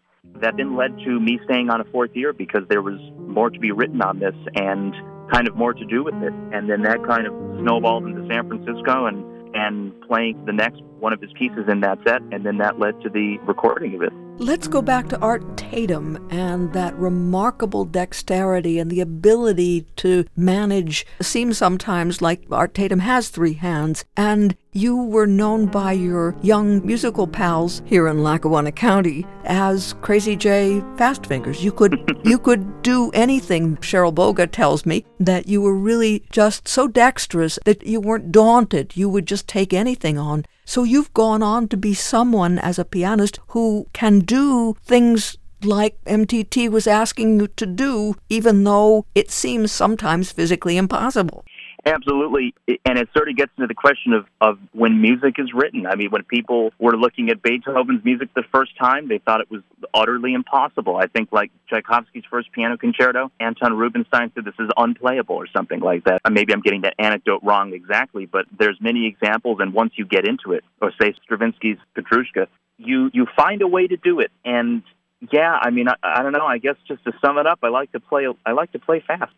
that 0.42 0.56
then 0.58 0.76
led 0.76 0.98
to 1.00 1.20
me 1.20 1.40
staying 1.46 1.70
on 1.70 1.82
a 1.82 1.86
fourth 1.86 2.12
year 2.14 2.34
because 2.34 2.62
there 2.70 2.82
was 2.82 3.00
more 3.18 3.50
to 3.50 3.60
be 3.60 3.72
written 3.72 4.02
on 4.02 4.20
this 4.20 4.36
and 4.56 4.94
kind 5.32 5.48
of 5.48 5.56
more 5.56 5.74
to 5.74 5.86
do 5.86 6.04
with 6.04 6.16
it. 6.16 6.34
And 6.54 6.70
then 6.70 6.84
that 6.84 7.04
kind 7.08 7.28
of 7.28 7.34
snowballed 7.60 8.06
into 8.06 8.28
San 8.32 8.48
Francisco 8.48 9.06
and 9.08 9.24
and 9.54 9.94
playing 10.02 10.44
the 10.46 10.54
next 10.54 10.82
one 11.00 11.14
of 11.14 11.22
his 11.22 11.32
pieces 11.34 11.66
in 11.68 11.82
that 11.82 12.00
set, 12.08 12.22
and 12.32 12.46
then 12.46 12.58
that 12.58 12.80
led 12.80 13.00
to 13.02 13.10
the 13.10 13.38
recording 13.46 13.96
of 13.96 14.02
it. 14.02 14.14
Let's 14.40 14.68
go 14.68 14.84
back 14.84 15.10
to 15.10 15.20
Art 15.20 15.58
Tatum 15.58 16.28
and 16.30 16.72
that 16.74 16.96
remarkable 16.96 17.86
dexterity 17.86 18.78
and 18.78 18.92
the 18.92 19.02
ability 19.02 19.88
to 19.96 20.26
manage. 20.36 21.08
Seems 21.20 21.58
sometimes 21.58 22.22
like 22.22 22.44
Art 22.52 22.76
Tatum 22.76 23.00
has 23.00 23.30
three 23.30 23.54
hands, 23.54 24.06
and 24.16 24.56
you 24.74 24.96
were 24.96 25.26
known 25.26 25.66
by 25.66 25.94
your 25.94 26.36
young 26.44 26.86
musical 26.86 27.26
pals 27.26 27.82
here 27.86 28.08
in 28.08 28.22
Lackawanna 28.22 28.72
County 28.72 29.26
as 29.44 29.94
Crazy 30.02 30.36
J 30.36 30.84
Fast 30.98 31.26
Fingers. 31.26 31.64
You 31.64 31.72
could 31.72 32.00
you 32.24 32.38
could 32.38 32.84
do 32.84 33.10
anything. 33.16 33.78
Cheryl 33.78 34.14
Boga 34.14 34.50
tells 34.50 34.86
me 34.86 35.04
that 35.20 35.48
you 35.48 35.62
were 35.62 35.76
really 35.76 36.24
just 36.30 36.68
so 36.68 36.88
dexterous 36.88 37.58
that 37.66 37.88
you 37.88 38.00
weren't 38.00 38.32
daunted. 38.32 38.96
You 38.96 39.10
would 39.10 39.26
just 39.26 39.48
take 39.48 39.74
anything 39.74 40.20
on. 40.20 40.46
So 40.70 40.84
you've 40.84 41.14
gone 41.14 41.42
on 41.42 41.70
to 41.70 41.78
be 41.78 41.94
someone 41.94 42.60
as 42.60 42.78
a 42.78 42.84
pianist 42.84 43.40
who 43.48 43.88
can 43.94 44.20
do 44.20 44.76
things 44.84 45.38
like 45.64 45.96
MTT 46.04 46.70
was 46.70 46.88
asking 46.88 47.40
you 47.40 47.48
to 47.56 47.66
do, 47.66 48.16
even 48.30 48.66
though 48.66 49.06
it 49.16 49.32
seems 49.32 49.72
sometimes 49.72 50.34
physically 50.34 50.76
impossible. 50.76 51.46
Absolutely. 51.88 52.54
And 52.86 53.00
it 53.00 53.08
sort 53.16 53.30
of 53.30 53.38
gets 53.38 53.52
into 53.58 53.68
the 53.68 53.74
question 53.74 54.12
of, 54.12 54.26
of 54.42 54.60
when 54.74 55.02
music 55.02 55.36
is 55.38 55.54
written. 55.54 55.88
I 55.88 55.96
mean, 55.96 56.10
when 56.12 56.24
people 56.24 56.74
were 56.80 56.98
looking 56.98 57.30
at 57.30 57.42
Beethoven's 57.42 58.04
music 58.04 58.28
the 58.36 58.44
first 58.54 58.78
time, 58.78 59.08
they 59.08 59.20
thought 59.20 59.40
it 59.40 59.50
was 59.50 59.62
utterly 59.94 60.34
impossible. 60.34 60.98
I 60.98 61.08
think, 61.08 61.32
like 61.32 61.50
Tchaikovsky's 61.70 62.26
first 62.30 62.52
piano 62.52 62.78
concerto, 62.78 63.32
Anton 63.40 63.78
Rubinstein 63.78 64.32
said 64.36 64.44
this 64.44 64.54
is 64.60 64.70
unplayable 64.76 65.36
or 65.36 65.48
something 65.48 65.80
like 65.80 66.04
that. 66.04 66.20
Uh, 66.26 66.30
maybe 66.30 66.52
I'm 66.52 66.62
getting 66.62 66.82
that 66.82 66.96
anecdote 67.00 67.42
wrong 67.42 67.74
exactly, 67.74 68.26
but 68.26 68.46
there's 68.58 68.78
many 68.82 69.08
examples. 69.08 69.60
And 69.62 69.74
once 69.74 69.94
you 69.96 70.06
get 70.06 70.28
into 70.28 70.52
it, 70.52 70.66
or 70.82 70.92
say 71.02 71.14
Stravinsky's 71.26 71.80
Petrushka, 71.98 72.48
you, 72.78 73.10
you 73.14 73.28
find 73.36 73.62
a 73.62 73.68
way 73.68 73.88
to 73.88 73.96
do 73.96 74.20
it. 74.20 74.32
And 74.44 74.84
yeah, 75.32 75.58
I 75.62 75.70
mean, 75.70 75.88
I, 75.88 75.96
I 76.04 76.22
don't 76.22 76.34
know. 76.34 76.46
I 76.46 76.58
guess 76.58 76.76
just 76.86 77.04
to 77.06 77.14
sum 77.24 77.38
it 77.38 77.48
up, 77.48 77.60
I 77.64 77.70
like 77.70 77.94
to 77.94 78.02
play. 78.02 78.28
I 78.46 78.52
like 78.52 78.74
to 78.74 78.80
play 78.80 79.02
fast. 79.08 79.32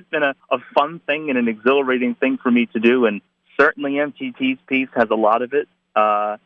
Always 0.00 0.10
been 0.10 0.22
a, 0.22 0.34
a 0.54 0.58
fun 0.74 1.00
thing 1.06 1.30
and 1.30 1.38
an 1.38 1.48
exhilarating 1.48 2.14
thing 2.14 2.38
for 2.42 2.50
me 2.50 2.66
to 2.66 2.80
do. 2.80 3.06
And 3.06 3.20
certainly 3.58 3.92
MTT's 3.92 4.58
piece 4.66 4.88
has 4.94 5.08
a 5.10 5.14
lot 5.14 5.42
of 5.42 5.52
it. 5.52 5.68
Uh, 5.94 6.36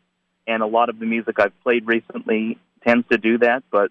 and 0.47 0.62
a 0.62 0.67
lot 0.67 0.88
of 0.88 0.99
the 0.99 1.07
music 1.07 1.38
I've 1.38 1.59
played 1.62 1.87
recently 1.87 2.59
tends 2.87 3.07
to 3.09 3.19
do 3.19 3.38
that. 3.38 3.62
But 3.71 3.90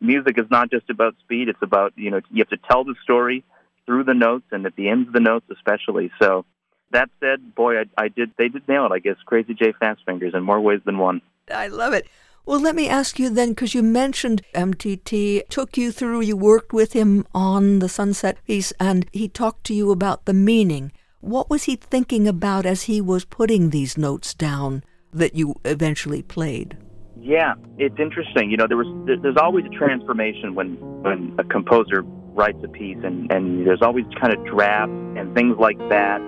music 0.00 0.38
is 0.38 0.46
not 0.50 0.70
just 0.70 0.90
about 0.90 1.14
speed. 1.20 1.48
It's 1.48 1.62
about, 1.62 1.92
you 1.96 2.10
know, 2.10 2.20
you 2.30 2.42
have 2.42 2.48
to 2.48 2.68
tell 2.68 2.84
the 2.84 2.94
story 3.02 3.44
through 3.84 4.04
the 4.04 4.14
notes 4.14 4.46
and 4.50 4.66
at 4.66 4.74
the 4.74 4.88
ends 4.88 5.08
of 5.08 5.14
the 5.14 5.20
notes 5.20 5.46
especially. 5.50 6.10
So 6.20 6.44
that 6.90 7.08
said, 7.20 7.54
boy, 7.54 7.80
I, 7.80 7.84
I 8.04 8.08
did, 8.08 8.32
they 8.36 8.48
did 8.48 8.66
nail 8.68 8.86
it, 8.86 8.92
I 8.92 8.98
guess, 8.98 9.16
Crazy 9.24 9.54
J 9.54 9.72
Fastfingers 9.80 10.34
in 10.34 10.42
more 10.42 10.60
ways 10.60 10.80
than 10.84 10.98
one. 10.98 11.22
I 11.52 11.68
love 11.68 11.92
it. 11.92 12.08
Well, 12.46 12.60
let 12.60 12.76
me 12.76 12.88
ask 12.88 13.18
you 13.18 13.28
then, 13.28 13.50
because 13.50 13.74
you 13.74 13.82
mentioned 13.82 14.40
MTT 14.54 15.48
took 15.48 15.76
you 15.76 15.90
through, 15.90 16.20
you 16.20 16.36
worked 16.36 16.72
with 16.72 16.92
him 16.92 17.26
on 17.34 17.80
the 17.80 17.88
Sunset 17.88 18.38
piece, 18.46 18.72
and 18.78 19.04
he 19.12 19.28
talked 19.28 19.64
to 19.64 19.74
you 19.74 19.90
about 19.90 20.26
the 20.26 20.32
meaning. 20.32 20.92
What 21.20 21.50
was 21.50 21.64
he 21.64 21.74
thinking 21.74 22.28
about 22.28 22.64
as 22.64 22.84
he 22.84 23.00
was 23.00 23.24
putting 23.24 23.70
these 23.70 23.98
notes 23.98 24.32
down 24.32 24.84
that 25.12 25.34
you 25.34 25.56
eventually 25.64 26.22
played? 26.22 26.76
Yeah, 27.20 27.54
it's 27.78 27.98
interesting. 27.98 28.48
You 28.48 28.58
know, 28.58 28.68
there 28.68 28.76
was 28.76 29.20
there's 29.20 29.36
always 29.36 29.64
a 29.64 29.76
transformation 29.76 30.54
when 30.54 30.76
when 31.02 31.34
a 31.40 31.44
composer 31.44 32.02
writes 32.04 32.58
a 32.62 32.68
piece, 32.68 32.98
and 33.02 33.28
and 33.32 33.66
there's 33.66 33.82
always 33.82 34.04
kind 34.20 34.32
of 34.32 34.44
drafts 34.46 34.94
and 35.16 35.34
things 35.34 35.56
like 35.58 35.78
that. 35.88 36.20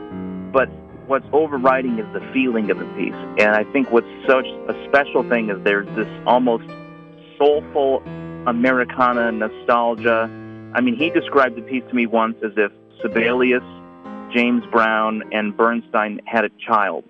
But 0.52 0.68
what's 1.08 1.26
overriding 1.32 1.98
is 1.98 2.06
the 2.12 2.20
feeling 2.32 2.70
of 2.70 2.78
the 2.78 2.84
piece. 2.96 3.14
And 3.38 3.56
I 3.56 3.64
think 3.72 3.90
what's 3.90 4.06
such 4.26 4.46
a 4.46 4.86
special 4.88 5.28
thing 5.28 5.48
is 5.48 5.56
there's 5.64 5.88
this 5.96 6.08
almost 6.26 6.64
soulful 7.38 8.02
Americana 8.46 9.32
nostalgia. 9.32 10.30
I 10.74 10.80
mean, 10.80 10.96
he 10.96 11.10
described 11.10 11.56
the 11.56 11.62
piece 11.62 11.82
to 11.88 11.94
me 11.94 12.06
once 12.06 12.36
as 12.44 12.52
if 12.56 12.70
Sibelius, 13.00 13.62
James 14.34 14.62
Brown, 14.70 15.22
and 15.32 15.56
Bernstein 15.56 16.20
had 16.26 16.44
a 16.44 16.50
child. 16.66 17.04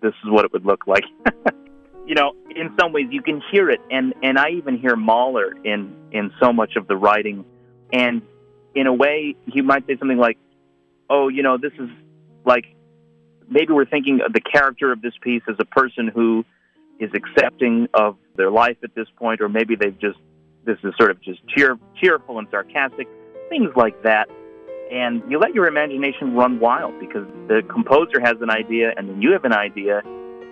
This 0.00 0.14
is 0.24 0.30
what 0.30 0.44
it 0.44 0.52
would 0.52 0.64
look 0.64 0.86
like. 0.86 1.04
you 2.06 2.14
know, 2.14 2.34
in 2.54 2.74
some 2.80 2.92
ways 2.92 3.06
you 3.10 3.22
can 3.22 3.42
hear 3.50 3.70
it, 3.70 3.80
and 3.90 4.14
and 4.22 4.38
I 4.38 4.50
even 4.50 4.78
hear 4.78 4.96
Mahler 4.96 5.52
in 5.64 5.94
in 6.10 6.32
so 6.40 6.52
much 6.52 6.76
of 6.76 6.88
the 6.88 6.96
writing, 6.96 7.44
and 7.92 8.22
in 8.74 8.86
a 8.86 8.92
way 8.92 9.36
he 9.46 9.62
might 9.62 9.86
say 9.86 9.96
something 9.98 10.18
like, 10.18 10.38
"Oh, 11.08 11.28
you 11.28 11.42
know, 11.42 11.56
this 11.56 11.72
is 11.78 11.88
like 12.44 12.66
maybe 13.48 13.72
we're 13.72 13.86
thinking 13.86 14.20
of 14.24 14.32
the 14.32 14.40
character 14.40 14.92
of 14.92 15.02
this 15.02 15.14
piece 15.20 15.42
as 15.48 15.56
a 15.58 15.64
person 15.64 16.08
who 16.08 16.44
is 16.98 17.10
accepting 17.14 17.88
of 17.94 18.16
their 18.36 18.50
life 18.50 18.76
at 18.84 18.94
this 18.94 19.08
point, 19.16 19.40
or 19.40 19.48
maybe 19.48 19.76
they've 19.76 19.98
just 19.98 20.18
this 20.64 20.78
is 20.84 20.94
sort 20.96 21.10
of 21.10 21.20
just 21.20 21.40
cheer, 21.48 21.78
cheerful 22.00 22.38
and 22.38 22.46
sarcastic, 22.50 23.08
things 23.48 23.70
like 23.76 24.00
that. 24.02 24.28
And 24.92 25.22
you 25.28 25.38
let 25.38 25.54
your 25.54 25.66
imagination 25.66 26.34
run 26.34 26.60
wild 26.60 26.98
because 27.00 27.26
the 27.48 27.62
composer 27.68 28.20
has 28.20 28.36
an 28.40 28.50
idea, 28.50 28.92
and 28.96 29.08
then 29.08 29.22
you 29.22 29.32
have 29.32 29.44
an 29.44 29.52
idea, 29.52 30.02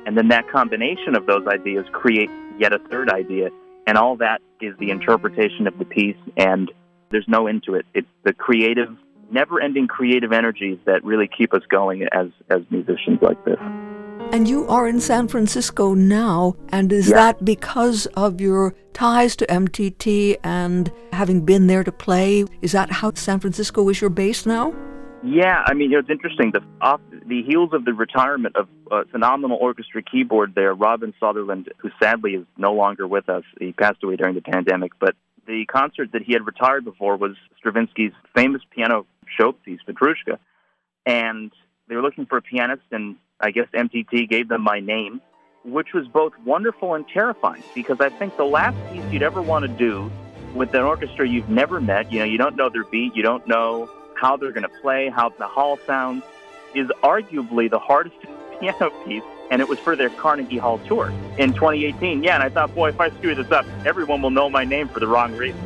and 0.07 0.16
then 0.16 0.29
that 0.29 0.48
combination 0.48 1.14
of 1.14 1.26
those 1.26 1.46
ideas 1.46 1.85
create 1.92 2.31
yet 2.59 2.72
a 2.72 2.79
third 2.90 3.11
idea, 3.11 3.50
and 3.87 3.98
all 3.98 4.16
that 4.16 4.40
is 4.61 4.74
the 4.79 4.90
interpretation 4.90 5.66
of 5.66 5.79
the 5.79 5.85
piece, 5.85 6.16
and 6.37 6.72
there's 7.11 7.29
no 7.29 7.46
end 7.46 7.64
to 7.64 7.74
it. 7.74 7.87
It's 7.94 8.09
the 8.24 8.33
creative 8.33 8.96
never-ending 9.31 9.88
creative 9.88 10.33
energies 10.33 10.79
that 10.87 11.05
really 11.05 11.29
keep 11.29 11.55
us 11.55 11.62
going 11.69 12.07
as 12.12 12.29
as 12.51 12.61
musicians 12.71 13.19
like 13.23 13.43
this. 13.45 13.59
And 14.33 14.49
you 14.49 14.66
are 14.69 14.87
in 14.87 15.01
San 15.01 15.27
Francisco 15.27 15.95
now, 15.95 16.55
and 16.69 16.93
is 16.93 17.09
yeah. 17.09 17.16
that 17.16 17.45
because 17.45 18.07
of 18.14 18.40
your 18.40 18.75
ties 18.93 19.35
to 19.37 19.47
MTT 19.47 20.37
and 20.45 20.93
having 21.12 21.45
been 21.45 21.66
there 21.66 21.83
to 21.85 21.93
play? 21.93 22.45
Is 22.62 22.73
that 22.73 22.90
how 22.90 23.12
San 23.14 23.40
Francisco 23.40 23.88
is 23.88 24.01
your 24.01 24.11
base 24.11 24.47
now? 24.47 24.75
Yeah, 25.23 25.62
I 25.66 25.75
mean, 25.75 25.90
you 25.90 25.97
know, 25.97 26.01
it's 26.01 26.11
interesting. 26.11 26.53
The 26.53 26.61
off 26.81 27.01
the 27.27 27.43
heels 27.43 27.71
of 27.73 27.85
the 27.85 27.93
retirement 27.93 28.57
of 28.57 28.69
a 28.90 29.05
phenomenal 29.07 29.59
orchestra 29.61 30.03
keyboard 30.03 30.55
there, 30.55 30.75
Robin 30.75 31.12
Sutherland, 31.21 31.71
who 31.79 31.90
sadly 32.03 32.33
is 32.33 32.47
no 32.57 32.73
longer 32.73 33.07
with 33.07 33.29
us. 33.29 33.45
He 33.59 33.73
passed 33.73 34.03
away 34.03 34.16
during 34.16 34.35
the 34.35 34.40
pandemic, 34.40 34.93
but 34.99 35.14
the 35.51 35.67
concert 35.67 36.13
that 36.13 36.23
he 36.23 36.33
had 36.33 36.47
retired 36.47 36.85
before 36.85 37.17
was 37.17 37.33
Stravinsky's 37.59 38.13
famous 38.35 38.63
piano 38.71 39.05
showpiece, 39.39 39.81
Petrushka. 39.87 40.39
And 41.05 41.51
they 41.89 41.97
were 41.97 42.03
looking 42.03 42.27
for 42.27 42.39
a 42.39 42.43
pianist, 42.43 42.85
and 42.93 43.17
I 43.41 43.51
guess 43.51 43.67
MTT 43.75 44.29
gave 44.29 44.49
them 44.49 44.63
my 44.63 44.79
name, 44.79 45.21
which 45.65 45.89
was 45.93 46.07
both 46.07 46.33
wonderful 46.45 46.95
and 46.95 47.07
terrifying 47.09 47.65
because 47.75 47.97
I 48.01 48.11
think 48.11 48.37
the 48.37 48.45
last 48.45 48.77
piece 48.93 49.05
you'd 49.11 49.25
ever 49.25 49.43
want 49.43 49.65
to 49.65 49.69
do 49.69 50.11
with 50.55 50.73
an 50.75 50.83
orchestra 50.83 51.29
you've 51.29 51.49
never 51.49 51.81
met, 51.81 52.13
you 52.13 52.21
know, 52.21 52.25
you 52.25 52.39
don't 52.39 52.55
know 52.55 52.69
their 52.69 52.85
beat, 52.85 53.17
you 53.17 53.23
don't 53.23 53.47
know 53.49 53.91
how 54.15 54.37
they're 54.37 54.53
going 54.53 54.63
to 54.63 54.81
play, 54.81 55.11
how 55.11 55.31
the 55.31 55.49
hall 55.49 55.79
sounds, 55.85 56.23
is 56.77 56.87
arguably 57.03 57.69
the 57.69 57.79
hardest 57.79 58.17
piano 58.61 58.91
piece. 59.05 59.25
And 59.51 59.61
it 59.61 59.69
was 59.69 59.79
for 59.81 59.97
their 59.97 60.11
Carnegie 60.11 60.59
Hall 60.59 60.79
tour 60.87 61.13
in 61.37 61.53
2018. 61.53 62.23
Yeah, 62.23 62.35
and 62.35 62.43
I 62.43 62.49
thought, 62.49 62.75
boy, 62.75 62.91
if 62.91 63.01
I 63.01 63.11
screw 63.11 63.35
this 63.35 63.51
up, 63.51 63.67
everyone 63.85 64.23
will 64.23 64.31
know 64.31 64.49
my 64.49 64.65
name 64.65 64.89
for 64.89 65.01
the 65.01 65.09
wrong 65.09 65.37
reason. 65.37 65.61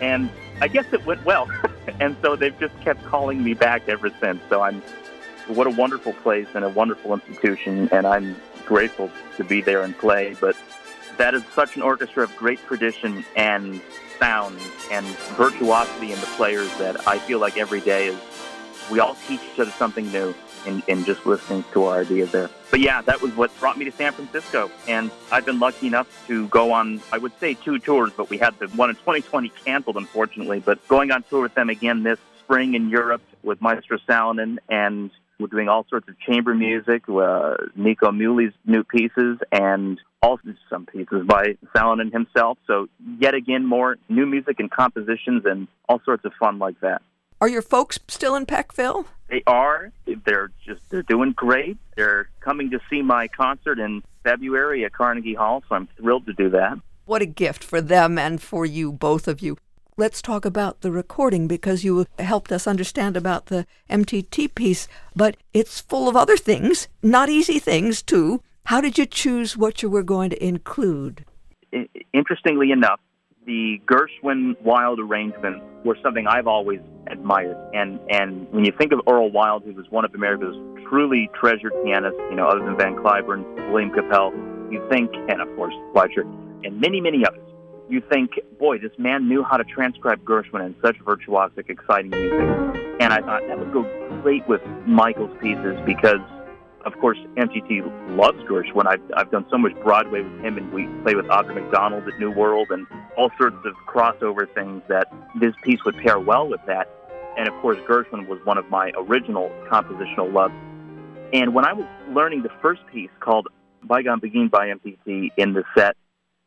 And 0.00 0.30
I 0.60 0.68
guess 0.68 0.86
it 0.92 1.04
went 1.04 1.24
well. 1.24 1.48
and 2.00 2.16
so 2.22 2.36
they've 2.36 2.58
just 2.58 2.78
kept 2.80 3.04
calling 3.04 3.42
me 3.42 3.54
back 3.54 3.88
ever 3.88 4.10
since. 4.20 4.40
So 4.48 4.62
I'm, 4.62 4.82
what 5.46 5.66
a 5.66 5.70
wonderful 5.70 6.14
place 6.14 6.48
and 6.54 6.64
a 6.64 6.68
wonderful 6.68 7.12
institution, 7.12 7.88
and 7.92 8.06
I'm 8.06 8.34
grateful 8.64 9.10
to 9.36 9.44
be 9.44 9.60
there 9.60 9.82
and 9.82 9.96
play. 9.96 10.34
But 10.40 10.56
that 11.18 11.34
is 11.34 11.42
such 11.54 11.76
an 11.76 11.82
orchestra 11.82 12.24
of 12.24 12.34
great 12.36 12.64
tradition 12.66 13.24
and 13.36 13.80
sound 14.18 14.58
and 14.90 15.06
virtuosity 15.36 16.12
in 16.12 16.20
the 16.20 16.26
players 16.36 16.68
that 16.78 17.06
I 17.06 17.18
feel 17.18 17.38
like 17.38 17.56
every 17.56 17.80
day 17.80 18.08
is 18.08 18.18
we 18.90 19.00
all 19.00 19.16
teach 19.26 19.40
each 19.52 19.60
other 19.60 19.70
something 19.72 20.10
new 20.10 20.34
in, 20.66 20.82
in 20.86 21.04
just 21.04 21.26
listening 21.26 21.64
to 21.72 21.84
our 21.84 22.00
ideas 22.00 22.32
there. 22.32 22.50
But 22.70 22.80
yeah, 22.80 23.02
that 23.02 23.20
was 23.22 23.34
what 23.36 23.58
brought 23.60 23.78
me 23.78 23.84
to 23.84 23.92
San 23.92 24.12
Francisco. 24.12 24.70
And 24.86 25.10
I've 25.32 25.46
been 25.46 25.58
lucky 25.58 25.86
enough 25.86 26.08
to 26.26 26.48
go 26.48 26.72
on, 26.72 27.00
I 27.12 27.18
would 27.18 27.32
say 27.40 27.54
two 27.54 27.78
tours, 27.78 28.12
but 28.16 28.30
we 28.30 28.38
had 28.38 28.58
the 28.58 28.68
one 28.68 28.90
in 28.90 28.96
2020 28.96 29.48
canceled, 29.64 29.96
unfortunately. 29.96 30.60
But 30.60 30.86
going 30.88 31.10
on 31.10 31.22
tour 31.24 31.42
with 31.42 31.54
them 31.54 31.70
again 31.70 32.02
this 32.02 32.18
spring 32.40 32.74
in 32.74 32.88
Europe 32.88 33.22
with 33.42 33.60
Maestro 33.60 33.98
Salonen 34.08 34.58
and 34.68 35.10
we're 35.38 35.46
doing 35.46 35.68
all 35.68 35.86
sorts 35.88 36.08
of 36.08 36.18
chamber 36.18 36.54
music, 36.54 37.08
uh, 37.08 37.54
Nico 37.76 38.10
Muhly's 38.10 38.52
new 38.66 38.82
pieces, 38.82 39.38
and 39.52 40.00
also 40.20 40.54
some 40.68 40.84
pieces 40.86 41.26
by 41.26 41.56
Salonen 41.74 42.12
himself. 42.12 42.58
So 42.66 42.88
yet 43.20 43.34
again, 43.34 43.64
more 43.64 43.96
new 44.08 44.26
music 44.26 44.58
and 44.58 44.70
compositions 44.70 45.44
and 45.44 45.68
all 45.88 46.00
sorts 46.04 46.24
of 46.24 46.32
fun 46.40 46.58
like 46.58 46.80
that. 46.80 47.02
Are 47.40 47.48
your 47.48 47.62
folks 47.62 48.00
still 48.08 48.34
in 48.34 48.46
Peckville? 48.46 49.06
They 49.28 49.42
are. 49.46 49.92
They're 50.24 50.50
just 50.64 50.80
they're 50.90 51.02
doing 51.02 51.32
great. 51.32 51.76
They're 51.96 52.28
coming 52.40 52.70
to 52.70 52.80
see 52.90 53.02
my 53.02 53.28
concert 53.28 53.78
in 53.78 54.02
February 54.24 54.84
at 54.84 54.92
Carnegie 54.92 55.34
Hall, 55.34 55.62
so 55.68 55.76
I'm 55.76 55.88
thrilled 55.96 56.26
to 56.26 56.32
do 56.32 56.50
that. 56.50 56.78
What 57.04 57.22
a 57.22 57.26
gift 57.26 57.62
for 57.62 57.80
them 57.80 58.18
and 58.18 58.42
for 58.42 58.66
you, 58.66 58.90
both 58.90 59.28
of 59.28 59.40
you. 59.40 59.56
Let's 59.96 60.22
talk 60.22 60.44
about 60.44 60.80
the 60.80 60.90
recording 60.90 61.48
because 61.48 61.84
you 61.84 62.06
helped 62.18 62.52
us 62.52 62.66
understand 62.66 63.16
about 63.16 63.46
the 63.46 63.66
MTT 63.90 64.54
piece, 64.54 64.86
but 65.14 65.36
it's 65.52 65.80
full 65.80 66.08
of 66.08 66.16
other 66.16 66.36
things, 66.36 66.88
not 67.02 67.28
easy 67.28 67.58
things, 67.58 68.02
too. 68.02 68.42
How 68.66 68.80
did 68.80 68.98
you 68.98 69.06
choose 69.06 69.56
what 69.56 69.82
you 69.82 69.90
were 69.90 70.02
going 70.02 70.30
to 70.30 70.44
include? 70.44 71.24
Interestingly 72.12 72.70
enough, 72.70 73.00
the 73.48 73.80
Gershwin 73.86 74.60
Wild 74.62 75.00
arrangements 75.00 75.64
were 75.82 75.96
something 76.02 76.26
I've 76.28 76.46
always 76.46 76.80
admired. 77.10 77.56
And 77.72 77.98
and 78.10 78.46
when 78.52 78.64
you 78.64 78.72
think 78.78 78.92
of 78.92 79.00
Earl 79.08 79.32
Wild, 79.32 79.64
who 79.64 79.72
was 79.72 79.86
one 79.88 80.04
of 80.04 80.14
America's 80.14 80.54
truly 80.86 81.30
treasured 81.34 81.72
pianists, 81.82 82.20
you 82.30 82.36
know, 82.36 82.46
other 82.46 82.62
than 82.62 82.76
Van 82.76 82.94
Cliburn, 82.94 83.72
William 83.72 83.90
Kapell, 83.90 84.32
you 84.70 84.86
think, 84.90 85.10
and 85.30 85.40
of 85.40 85.48
course 85.56 85.74
Fleisher, 85.94 86.22
and 86.62 86.78
many, 86.78 87.00
many 87.00 87.24
others, 87.26 87.48
you 87.88 88.02
think, 88.12 88.32
boy, 88.58 88.78
this 88.78 88.92
man 88.98 89.26
knew 89.28 89.42
how 89.42 89.56
to 89.56 89.64
transcribe 89.64 90.22
Gershwin 90.24 90.66
in 90.66 90.76
such 90.82 90.98
virtuosic, 90.98 91.70
exciting 91.70 92.10
music. 92.10 92.46
And 93.00 93.14
I 93.14 93.20
thought 93.20 93.42
that 93.48 93.58
would 93.58 93.72
go 93.72 93.82
great 94.22 94.46
with 94.46 94.60
Michael's 94.86 95.34
pieces 95.40 95.78
because 95.86 96.20
of 96.84 96.98
course, 97.00 97.18
MTT 97.36 98.16
loves 98.16 98.38
Gershwin. 98.48 98.86
I've, 98.86 99.02
I've 99.16 99.30
done 99.30 99.46
so 99.50 99.58
much 99.58 99.72
Broadway 99.82 100.22
with 100.22 100.40
him, 100.40 100.56
and 100.56 100.72
we 100.72 100.86
play 101.02 101.14
with 101.14 101.26
Audra 101.26 101.54
McDonald 101.54 102.06
at 102.06 102.18
New 102.18 102.30
World 102.30 102.68
and 102.70 102.86
all 103.16 103.30
sorts 103.38 103.56
of 103.64 103.74
crossover 103.86 104.52
things 104.54 104.82
that 104.88 105.12
this 105.40 105.54
piece 105.62 105.80
would 105.84 105.96
pair 105.96 106.18
well 106.18 106.48
with 106.48 106.60
that. 106.66 106.88
And 107.36 107.48
of 107.48 107.54
course, 107.60 107.78
Gershwin 107.88 108.28
was 108.28 108.38
one 108.44 108.58
of 108.58 108.68
my 108.70 108.92
original 108.96 109.50
compositional 109.70 110.32
loves. 110.32 110.54
And 111.32 111.54
when 111.54 111.64
I 111.64 111.72
was 111.72 111.86
learning 112.10 112.42
the 112.42 112.50
first 112.62 112.80
piece 112.92 113.10
called 113.20 113.48
Bygone 113.84 114.20
Begin 114.20 114.48
by 114.48 114.68
MTT 114.68 115.28
in 115.36 115.52
the 115.52 115.64
set, 115.76 115.96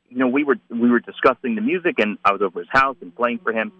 you 0.09 0.17
know, 0.17 0.27
we 0.27 0.43
were 0.43 0.57
we 0.69 0.89
were 0.89 0.99
discussing 0.99 1.55
the 1.55 1.61
music, 1.61 1.95
and 1.99 2.17
I 2.25 2.31
was 2.33 2.41
over 2.41 2.59
his 2.59 2.67
house 2.69 2.97
and 3.01 3.15
playing 3.15 3.39
for 3.43 3.53
him. 3.53 3.71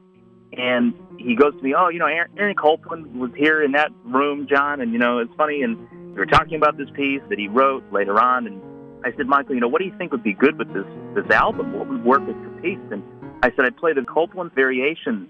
And 0.53 0.93
he 1.17 1.35
goes 1.35 1.53
to 1.53 1.61
me, 1.61 1.73
"Oh, 1.77 1.89
you 1.89 1.99
know, 1.99 2.05
Aaron, 2.05 2.31
Aaron 2.37 2.55
Copland 2.55 3.19
was 3.19 3.31
here 3.35 3.61
in 3.61 3.73
that 3.73 3.89
room, 4.05 4.47
John, 4.47 4.79
and 4.79 4.93
you 4.93 4.99
know, 4.99 5.19
it's 5.19 5.33
funny." 5.35 5.61
And 5.61 5.77
we 6.13 6.17
were 6.17 6.25
talking 6.25 6.55
about 6.55 6.77
this 6.77 6.89
piece 6.93 7.21
that 7.29 7.39
he 7.39 7.47
wrote 7.47 7.83
later 7.91 8.19
on, 8.19 8.45
and 8.45 8.61
I 9.05 9.15
said, 9.15 9.27
Michael, 9.27 9.55
you 9.55 9.61
know, 9.61 9.67
what 9.67 9.79
do 9.79 9.85
you 9.85 9.97
think 9.97 10.11
would 10.11 10.23
be 10.23 10.33
good 10.33 10.57
with 10.57 10.73
this 10.73 10.85
this 11.15 11.29
album? 11.31 11.73
What 11.73 11.87
would 11.87 12.03
work 12.03 12.25
with 12.27 12.35
your 12.37 12.51
piece? 12.61 12.91
And 12.91 13.03
I 13.41 13.49
said, 13.55 13.65
I'd 13.65 13.77
play 13.77 13.93
the 13.93 14.03
Copland 14.03 14.51
Variations, 14.53 15.29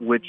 which 0.00 0.26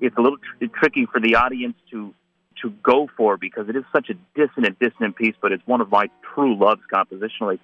it's 0.00 0.16
a 0.16 0.20
little 0.20 0.38
tr- 0.38 0.66
tricky 0.78 1.06
for 1.10 1.20
the 1.20 1.36
audience 1.36 1.76
to 1.90 2.14
to 2.62 2.70
go 2.82 3.08
for 3.16 3.36
because 3.36 3.68
it 3.68 3.76
is 3.76 3.84
such 3.94 4.08
a 4.08 4.14
dissonant, 4.34 4.78
dissonant 4.78 5.14
piece, 5.16 5.34
but 5.42 5.52
it's 5.52 5.66
one 5.66 5.82
of 5.82 5.90
my 5.90 6.08
true 6.34 6.58
loves 6.58 6.80
compositionally. 6.92 7.58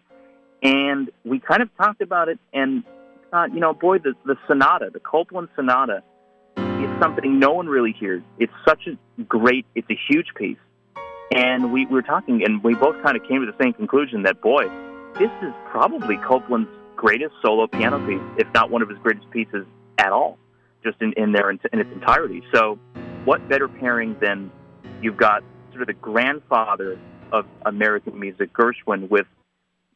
And 0.63 1.11
we 1.25 1.41
kind 1.41 1.63
of 1.63 1.75
talked 1.77 2.03
about 2.03 2.29
it, 2.29 2.39
and 2.53 2.85
thought, 3.31 3.53
you 3.55 3.61
know, 3.61 3.73
boy, 3.73 3.99
the 3.99 4.13
the 4.25 4.37
sonata, 4.47 4.91
the 4.93 5.01
Copland 5.01 5.49
sonata, 5.57 6.03
is 6.57 7.01
something 7.01 7.39
no 7.39 7.53
one 7.53 7.67
really 7.67 7.95
hears. 7.99 8.23
It's 8.39 8.53
such 8.69 8.87
a 8.87 9.23
great, 9.23 9.67
it's 9.75 9.89
a 9.91 9.99
huge 10.09 10.29
piece, 10.37 10.59
and 11.35 11.73
we, 11.73 11.87
we 11.87 11.95
were 11.95 12.03
talking, 12.03 12.45
and 12.45 12.63
we 12.63 12.75
both 12.75 13.03
kind 13.03 13.17
of 13.17 13.27
came 13.27 13.41
to 13.41 13.51
the 13.51 13.57
same 13.63 13.73
conclusion 13.73 14.23
that, 14.25 14.41
boy, 14.41 14.65
this 15.19 15.31
is 15.43 15.53
probably 15.71 16.17
Copland's 16.19 16.71
greatest 16.97 17.35
solo 17.43 17.67
piano 17.67 17.99
piece, 18.07 18.23
if 18.39 18.53
not 18.55 18.71
one 18.71 18.83
of 18.83 18.89
his 18.89 18.99
greatest 18.99 19.29
pieces 19.31 19.67
at 19.99 20.13
all, 20.13 20.39
just 20.85 21.01
in, 21.01 21.13
in 21.17 21.33
their 21.33 21.51
in 21.51 21.59
its 21.73 21.91
entirety. 21.93 22.43
So, 22.55 22.79
what 23.25 23.49
better 23.49 23.69
pairing 23.69 24.17
than 24.21 24.51
you've 25.01 25.17
got 25.17 25.43
sort 25.71 25.83
of 25.83 25.87
the 25.89 25.95
grandfather 25.95 26.99
of 27.33 27.47
American 27.65 28.19
music, 28.19 28.53
Gershwin, 28.53 29.09
with 29.09 29.27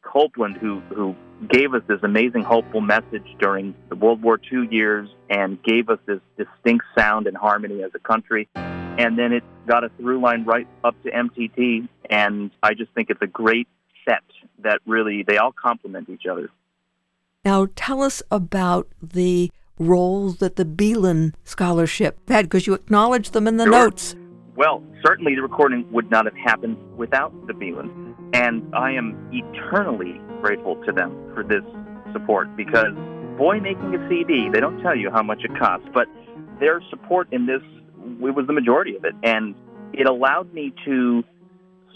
Copland, 0.01 0.57
who 0.57 0.79
who 0.89 1.15
gave 1.49 1.73
us 1.73 1.83
this 1.87 1.99
amazing, 2.03 2.43
hopeful 2.43 2.81
message 2.81 3.27
during 3.39 3.75
the 3.89 3.95
World 3.95 4.23
War 4.23 4.39
II 4.51 4.67
years, 4.71 5.09
and 5.29 5.61
gave 5.61 5.89
us 5.89 5.99
this 6.05 6.19
distinct 6.37 6.85
sound 6.97 7.27
and 7.27 7.37
harmony 7.37 7.83
as 7.83 7.91
a 7.93 7.99
country. 7.99 8.49
And 8.97 9.17
then 9.17 9.31
it 9.33 9.43
got 9.67 9.83
a 9.83 9.89
through 9.97 10.19
line 10.21 10.45
right 10.45 10.67
up 10.83 10.95
to 11.03 11.11
MTT, 11.11 11.87
and 12.09 12.51
I 12.63 12.73
just 12.73 12.91
think 12.93 13.09
it's 13.09 13.21
a 13.21 13.27
great 13.27 13.67
set 14.07 14.23
that 14.59 14.79
really 14.85 15.23
they 15.23 15.37
all 15.37 15.51
complement 15.51 16.09
each 16.09 16.25
other. 16.25 16.49
Now, 17.45 17.67
tell 17.75 18.01
us 18.01 18.23
about 18.31 18.87
the 19.01 19.51
roles 19.77 20.37
that 20.37 20.55
the 20.55 20.65
Belin 20.65 21.33
Scholarship 21.43 22.17
had, 22.27 22.45
because 22.45 22.65
you 22.65 22.73
acknowledged 22.73 23.33
them 23.33 23.47
in 23.47 23.57
the 23.57 23.65
sure. 23.65 23.71
notes. 23.71 24.15
Well, 24.55 24.83
certainly 25.05 25.35
the 25.35 25.43
recording 25.43 25.89
would 25.91 26.09
not 26.09 26.25
have 26.25 26.35
happened 26.35 26.77
without 26.97 27.31
the 27.45 27.53
Belin, 27.53 28.15
and 28.33 28.63
I 28.75 28.91
am 28.91 29.29
eternally 29.31 30.19
grateful 30.41 30.83
to 30.85 30.91
them 30.91 31.11
for 31.35 31.43
this 31.43 31.63
support 32.11 32.55
because, 32.57 32.93
boy, 33.37 33.59
making 33.59 33.93
a 33.93 34.09
CD, 34.09 34.49
they 34.51 34.59
don't 34.59 34.81
tell 34.81 34.95
you 34.95 35.11
how 35.11 35.21
much 35.21 35.43
it 35.43 35.55
costs, 35.59 35.87
but 35.93 36.07
their 36.59 36.81
support 36.89 37.27
in 37.31 37.45
this 37.45 37.61
it 38.03 38.35
was 38.35 38.47
the 38.47 38.53
majority 38.53 38.95
of 38.95 39.05
it, 39.05 39.13
and 39.23 39.55
it 39.93 40.07
allowed 40.07 40.53
me 40.53 40.73
to 40.85 41.23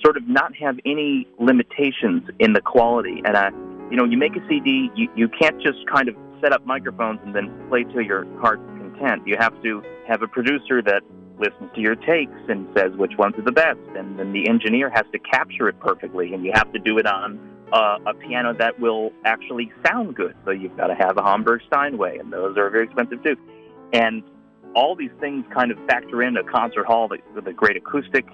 sort 0.04 0.18
of 0.18 0.28
not 0.28 0.56
have 0.56 0.80
any 0.86 1.28
limitations 1.40 2.24
in 2.40 2.54
the 2.54 2.62
quality. 2.62 3.22
And 3.24 3.38
I, 3.38 3.50
you 3.90 3.98
know, 3.98 4.06
you 4.06 4.18
make 4.18 4.36
a 4.36 4.48
CD, 4.48 4.90
you, 4.96 5.10
you 5.16 5.30
can't 5.30 5.62
just 5.62 5.86
kind 5.94 6.10
of 6.10 6.16
set 6.42 6.54
up 6.54 6.66
microphones 6.66 7.20
and 7.24 7.36
then 7.36 7.52
play 7.70 7.84
to 7.84 8.02
your 8.02 8.26
heart's 8.40 8.64
content. 8.78 9.28
You 9.28 9.36
have 9.40 9.62
to 9.62 9.84
have 10.08 10.22
a 10.22 10.28
producer 10.28 10.82
that 10.82 11.02
listens 11.38 11.72
to 11.76 11.82
your 11.82 11.96
takes 11.96 12.38
and 12.48 12.68
says 12.76 12.92
which 12.96 13.14
ones 13.18 13.36
are 13.38 13.44
the 13.44 13.52
best, 13.52 13.80
and 13.96 14.18
then 14.18 14.32
the 14.34 14.48
engineer 14.48 14.90
has 14.90 15.06
to 15.12 15.20
capture 15.20 15.68
it 15.68 15.80
perfectly, 15.80 16.34
and 16.34 16.44
you 16.46 16.52
have 16.54 16.72
to 16.74 16.80
do 16.80 16.98
it 16.98 17.06
on 17.06 17.40
uh, 17.74 17.98
a 18.06 18.14
piano 18.14 18.54
that 18.54 18.80
will 18.80 19.12
actually 19.26 19.72
sound 19.86 20.16
good. 20.16 20.36
So 20.46 20.52
you've 20.52 20.76
got 20.78 20.88
to 20.88 20.96
have 20.96 21.18
a 21.18 21.24
Hamburg 21.24 21.62
Steinway, 21.68 22.18
and 22.18 22.32
those 22.32 22.58
are 22.58 22.70
very 22.70 22.86
expensive 22.86 23.24
too. 23.24 23.36
And 23.94 24.24
all 24.76 24.96
these 24.96 25.12
things 25.20 25.46
kind 25.54 25.72
of 25.72 25.78
factor 25.88 26.24
in 26.24 26.38
a 26.38 26.44
concert 26.44 26.86
hall 26.86 27.10
with 27.36 27.48
a 27.48 27.54
great 27.54 27.78
acoustic. 27.78 28.26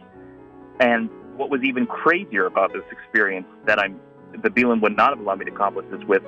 And 0.79 1.09
what 1.35 1.49
was 1.49 1.61
even 1.63 1.85
crazier 1.85 2.45
about 2.45 2.73
this 2.73 2.83
experience 2.91 3.47
that 3.65 3.79
I'm 3.79 3.99
the 4.43 4.49
Belin 4.49 4.81
would 4.81 4.95
not 4.95 5.11
have 5.11 5.19
allowed 5.19 5.39
me 5.39 5.45
to 5.45 5.51
accomplish 5.51 5.85
this 5.89 6.03
with 6.07 6.21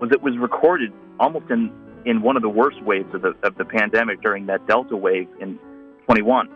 was 0.00 0.10
it 0.12 0.22
was 0.22 0.36
recorded 0.38 0.92
almost 1.20 1.50
in 1.50 1.72
in 2.04 2.20
one 2.20 2.36
of 2.36 2.42
the 2.42 2.48
worst 2.48 2.82
waves 2.82 3.12
of 3.14 3.22
the 3.22 3.34
of 3.42 3.56
the 3.56 3.64
pandemic 3.64 4.20
during 4.20 4.46
that 4.46 4.66
Delta 4.66 4.96
wave 4.96 5.28
in 5.40 5.58
21, 6.06 6.48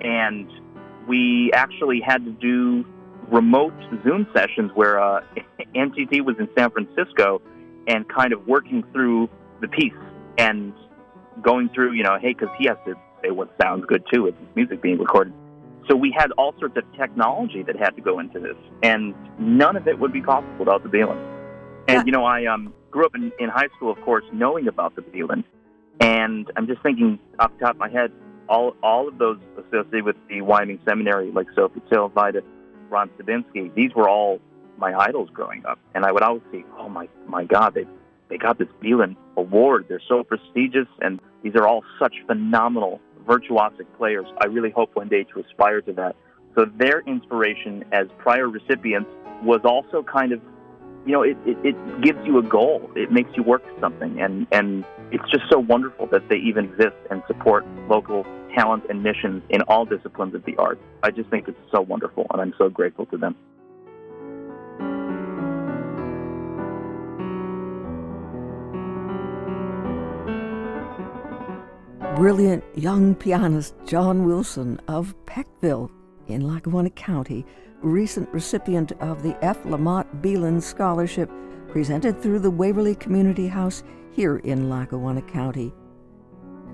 and 0.00 0.50
we 1.06 1.50
actually 1.54 2.00
had 2.00 2.24
to 2.24 2.30
do 2.32 2.84
remote 3.30 3.74
Zoom 4.02 4.26
sessions 4.34 4.70
where 4.74 5.00
uh, 5.00 5.22
MTT 5.74 6.24
was 6.24 6.36
in 6.38 6.48
San 6.56 6.70
Francisco 6.70 7.40
and 7.86 8.08
kind 8.08 8.32
of 8.32 8.46
working 8.46 8.84
through 8.92 9.28
the 9.60 9.68
piece 9.68 9.92
and 10.38 10.72
going 11.40 11.68
through, 11.70 11.92
you 11.92 12.02
know, 12.02 12.18
hey, 12.20 12.32
because 12.32 12.54
he 12.58 12.66
has 12.66 12.76
to 12.86 12.94
say 13.22 13.30
what 13.30 13.50
sounds 13.60 13.84
good 13.86 14.04
too 14.12 14.22
with 14.24 14.34
music 14.54 14.82
being 14.82 14.98
recorded. 14.98 15.32
So 15.88 15.96
we 15.96 16.14
had 16.16 16.30
all 16.32 16.54
sorts 16.58 16.76
of 16.76 16.84
technology 16.96 17.62
that 17.64 17.76
had 17.76 17.90
to 17.96 18.02
go 18.02 18.18
into 18.18 18.38
this, 18.38 18.56
and 18.82 19.14
none 19.38 19.76
of 19.76 19.88
it 19.88 19.98
would 19.98 20.12
be 20.12 20.22
possible 20.22 20.54
without 20.58 20.82
the 20.82 20.88
Belin. 20.88 21.18
And 21.88 21.96
yeah. 21.98 22.02
you 22.06 22.12
know, 22.12 22.24
I 22.24 22.46
um, 22.46 22.72
grew 22.90 23.04
up 23.04 23.14
in, 23.14 23.32
in 23.40 23.48
high 23.48 23.68
school, 23.76 23.90
of 23.90 24.00
course, 24.02 24.24
knowing 24.32 24.68
about 24.68 24.94
the 24.94 25.02
Belin, 25.02 25.44
and 26.00 26.50
I'm 26.56 26.66
just 26.66 26.82
thinking 26.82 27.18
off 27.38 27.50
the 27.58 27.66
top 27.66 27.74
of 27.74 27.80
my 27.80 27.90
head, 27.90 28.12
all 28.48 28.76
all 28.82 29.08
of 29.08 29.18
those 29.18 29.38
associated 29.58 30.04
with 30.04 30.16
the 30.28 30.42
Wyoming 30.42 30.78
Seminary, 30.86 31.32
like 31.32 31.48
Sophie 31.54 31.82
Till, 31.90 32.08
Vida, 32.08 32.42
Ron 32.88 33.10
Stabinsky, 33.18 33.74
these 33.74 33.92
were 33.94 34.08
all 34.08 34.40
my 34.78 34.94
idols 34.94 35.30
growing 35.32 35.64
up, 35.66 35.78
and 35.94 36.04
I 36.04 36.12
would 36.12 36.22
always 36.22 36.42
see, 36.52 36.64
oh 36.78 36.88
my 36.88 37.08
my 37.26 37.44
God, 37.44 37.74
they 37.74 37.86
they 38.32 38.38
got 38.38 38.58
this 38.58 38.68
Belin 38.80 39.14
award. 39.36 39.84
They're 39.88 40.00
so 40.08 40.24
prestigious, 40.24 40.88
and 41.02 41.20
these 41.42 41.54
are 41.54 41.66
all 41.66 41.84
such 41.98 42.14
phenomenal 42.26 42.98
virtuosic 43.26 43.84
players. 43.98 44.26
I 44.40 44.46
really 44.46 44.70
hope 44.70 44.96
one 44.96 45.08
day 45.08 45.24
to 45.34 45.40
aspire 45.40 45.82
to 45.82 45.92
that. 45.92 46.16
So 46.54 46.64
their 46.78 47.00
inspiration 47.00 47.84
as 47.92 48.06
prior 48.16 48.48
recipients 48.48 49.10
was 49.42 49.60
also 49.64 50.02
kind 50.02 50.32
of, 50.32 50.40
you 51.04 51.12
know, 51.12 51.22
it, 51.22 51.36
it, 51.44 51.58
it 51.62 52.00
gives 52.00 52.18
you 52.24 52.38
a 52.38 52.42
goal. 52.42 52.90
It 52.96 53.12
makes 53.12 53.30
you 53.36 53.42
work 53.42 53.62
something. 53.82 54.18
And, 54.18 54.46
and 54.50 54.86
it's 55.10 55.30
just 55.30 55.44
so 55.50 55.58
wonderful 55.58 56.06
that 56.06 56.26
they 56.30 56.36
even 56.36 56.64
exist 56.64 56.96
and 57.10 57.22
support 57.26 57.66
local 57.86 58.24
talent 58.56 58.84
and 58.88 59.02
missions 59.02 59.42
in 59.50 59.60
all 59.62 59.84
disciplines 59.84 60.34
of 60.34 60.42
the 60.46 60.56
arts. 60.56 60.80
I 61.02 61.10
just 61.10 61.28
think 61.28 61.48
it's 61.48 61.58
so 61.70 61.82
wonderful, 61.82 62.26
and 62.30 62.40
I'm 62.40 62.54
so 62.56 62.70
grateful 62.70 63.04
to 63.06 63.18
them. 63.18 63.36
Brilliant 72.16 72.62
young 72.76 73.14
pianist 73.14 73.74
John 73.86 74.26
Wilson 74.26 74.78
of 74.86 75.14
Peckville 75.24 75.90
in 76.26 76.46
Lackawanna 76.46 76.90
County, 76.90 77.46
recent 77.80 78.28
recipient 78.28 78.92
of 79.00 79.22
the 79.22 79.34
F. 79.42 79.64
Lammot 79.64 80.20
Belin 80.20 80.60
Scholarship 80.60 81.30
presented 81.68 82.20
through 82.20 82.40
the 82.40 82.50
Waverly 82.50 82.94
Community 82.94 83.46
House 83.48 83.82
here 84.10 84.36
in 84.36 84.68
Lackawanna 84.68 85.22
County. 85.22 85.72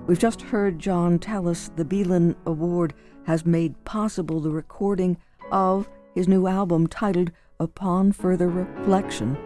We've 0.07 0.19
just 0.19 0.41
heard 0.41 0.77
John 0.77 1.17
tell 1.17 1.47
us 1.47 1.71
the 1.77 1.85
Belin 1.85 2.35
Award 2.45 2.93
has 3.25 3.45
made 3.45 3.81
possible 3.85 4.41
the 4.41 4.51
recording 4.51 5.17
of 5.53 5.89
his 6.15 6.27
new 6.27 6.47
album 6.47 6.85
titled 6.85 7.31
Upon 7.61 8.11
Further 8.11 8.49
Reflection, 8.49 9.37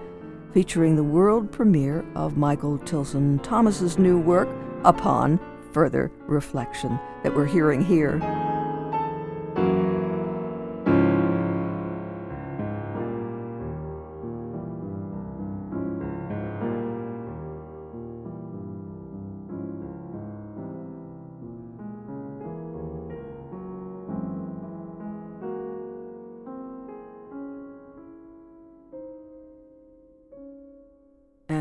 featuring 0.53 0.95
the 0.95 1.03
world 1.03 1.51
premiere 1.51 2.03
of 2.15 2.35
Michael 2.35 2.79
Tilson 2.79 3.37
Thomas's 3.39 3.99
new 3.99 4.19
work, 4.19 4.49
Upon 4.85 5.39
further 5.73 6.11
reflection 6.27 6.99
that 7.23 7.35
we're 7.35 7.45
hearing 7.45 7.83
here. 7.83 8.19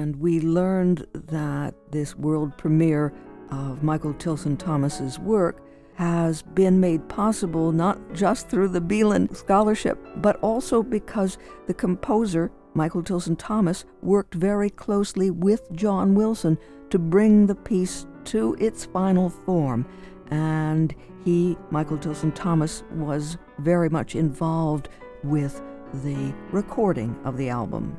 and 0.02 0.16
we 0.16 0.40
learned 0.40 1.06
that 1.12 1.74
this 1.90 2.16
world 2.16 2.56
premiere 2.58 3.12
of 3.52 3.82
Michael 3.82 4.14
Tilson 4.14 4.56
Thomas's 4.56 5.18
work 5.18 5.62
has 5.94 6.42
been 6.42 6.80
made 6.80 7.06
possible 7.08 7.70
not 7.70 7.98
just 8.14 8.48
through 8.48 8.68
the 8.68 8.80
Belin 8.80 9.32
Scholarship, 9.34 9.98
but 10.16 10.36
also 10.40 10.82
because 10.82 11.38
the 11.66 11.74
composer, 11.74 12.50
Michael 12.74 13.02
Tilson 13.02 13.36
Thomas, 13.36 13.84
worked 14.00 14.34
very 14.34 14.70
closely 14.70 15.30
with 15.30 15.70
John 15.72 16.14
Wilson 16.14 16.58
to 16.90 16.98
bring 16.98 17.46
the 17.46 17.54
piece 17.54 18.06
to 18.24 18.56
its 18.58 18.86
final 18.86 19.28
form. 19.28 19.86
And 20.30 20.94
he, 21.24 21.58
Michael 21.70 21.98
Tilson 21.98 22.32
Thomas, 22.32 22.82
was 22.92 23.36
very 23.58 23.90
much 23.90 24.14
involved 24.14 24.88
with 25.22 25.60
the 26.02 26.34
recording 26.52 27.14
of 27.24 27.36
the 27.36 27.50
album. 27.50 27.96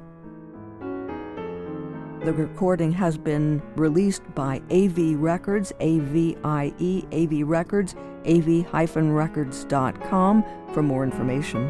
The 2.23 2.31
recording 2.31 2.93
has 2.93 3.17
been 3.17 3.61
released 3.75 4.23
by 4.33 4.61
Avie 4.69 5.15
Records, 5.15 5.73
A-V-I-E, 5.81 7.03
Avie 7.11 7.43
Records, 7.43 7.95
avie-records.com 8.23 10.45
for 10.73 10.81
more 10.81 11.03
information. 11.03 11.69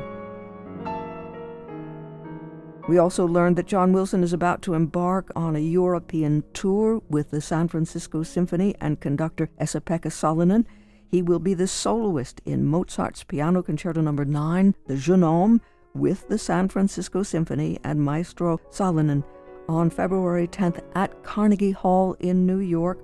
We 2.88 3.00
also 3.00 3.26
learned 3.26 3.56
that 3.56 3.66
John 3.66 3.94
Wilson 3.94 4.22
is 4.22 4.32
about 4.32 4.62
to 4.62 4.76
embark 4.76 5.32
on 5.36 5.56
a 5.56 5.60
European 5.60 6.44
tour 6.54 7.02
with 7.10 7.32
the 7.32 7.42
San 7.42 7.68
Francisco 7.68 8.22
Symphony 8.22 8.76
and 8.80 9.00
conductor 9.00 9.50
Esa-Pekka 9.58 10.12
Salonen. 10.12 10.66
He 11.10 11.24
will 11.24 11.40
be 11.40 11.56
the 11.56 11.66
soloist 11.66 12.42
in 12.46 12.64
Mozart's 12.64 13.24
Piano 13.24 13.64
Concerto 13.64 14.02
No. 14.02 14.12
9, 14.12 14.76
the 14.86 14.98
Jeune 14.98 15.24
Homme, 15.24 15.62
with 15.96 16.28
the 16.28 16.38
San 16.38 16.70
Francisco 16.70 17.24
Symphony 17.24 17.80
and 17.84 18.00
Maestro 18.00 18.60
Salonen 18.70 19.24
on 19.68 19.90
February 19.90 20.48
10th 20.48 20.82
at 20.96 21.24
Carnegie 21.24 21.72
Hall 21.72 22.16
in 22.20 22.46
New 22.46 22.60
York. 22.60 23.00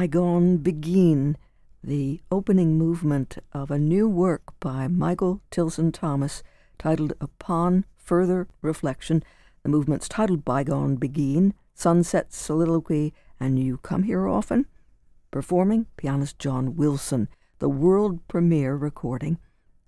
Bygone 0.00 0.56
Begin, 0.56 1.36
the 1.84 2.22
opening 2.32 2.78
movement 2.78 3.36
of 3.52 3.70
a 3.70 3.78
new 3.78 4.08
work 4.08 4.54
by 4.58 4.88
Michael 4.88 5.42
Tilson 5.50 5.92
Thomas 5.92 6.42
titled 6.78 7.12
Upon 7.20 7.84
Further 7.98 8.48
Reflection. 8.62 9.22
The 9.62 9.68
movement's 9.68 10.08
titled 10.08 10.42
Bygone 10.42 10.96
Begin, 10.96 11.52
Sunset 11.74 12.32
Soliloquy, 12.32 13.12
and 13.38 13.58
You 13.58 13.76
Come 13.76 14.04
Here 14.04 14.26
Often? 14.26 14.64
Performing 15.30 15.84
pianist 15.98 16.38
John 16.38 16.76
Wilson, 16.76 17.28
the 17.58 17.68
world 17.68 18.26
premiere 18.26 18.76
recording, 18.76 19.36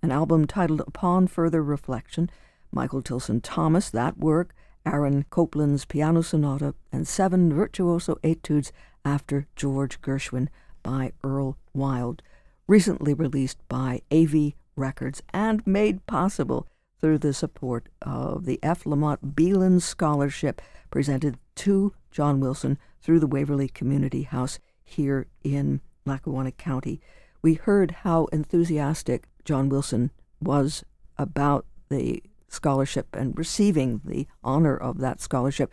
an 0.03 0.11
album 0.11 0.47
titled 0.47 0.83
Upon 0.83 1.27
Further 1.27 1.63
Reflection, 1.63 2.29
Michael 2.71 3.01
Tilson 3.01 3.41
Thomas, 3.41 3.89
that 3.89 4.19
work, 4.19 4.55
Aaron 4.85 5.25
Copland's 5.31 5.87
Piano 5.87 6.21
Sonata, 6.21 6.75
and 6.93 7.09
seven 7.09 7.55
virtuoso 7.55 8.19
etudes 8.23 8.73
after 9.05 9.47
George 9.57 10.01
Gershwin 10.01 10.49
by 10.83 11.13
Earl 11.23 11.57
Wild, 11.73 12.23
recently 12.67 13.15
released 13.15 13.59
by 13.69 14.03
Avie 14.11 14.57
Records 14.77 15.23
and 15.33 15.67
made 15.67 16.07
possible 16.07 16.67
through 17.01 17.19
the 17.19 17.35
support 17.35 17.89
of 18.01 18.45
the 18.45 18.59
F. 18.63 18.87
Lammot 18.87 19.35
Belin 19.35 19.81
Scholarship 19.81 20.63
presented 20.91 21.37
to 21.57 21.93
John 22.11 22.41
Wilson 22.41 22.79
through 23.01 23.21
the 23.21 23.27
Waverly 23.27 23.69
Community 23.69 24.23
House 24.23 24.59
here 24.85 25.27
in 25.43 25.81
Lackawanna 26.07 26.53
County. 26.53 27.01
We 27.43 27.55
heard 27.55 27.91
how 28.03 28.27
enthusiastic 28.27 29.29
John 29.45 29.69
Wilson 29.69 30.13
was 30.41 30.85
about 31.19 31.67
the 31.89 32.23
scholarship 32.49 33.09
and 33.15 33.37
receiving 33.37 34.01
the 34.05 34.27
honor 34.45 34.77
of 34.77 34.99
that 34.99 35.21
scholarship. 35.21 35.73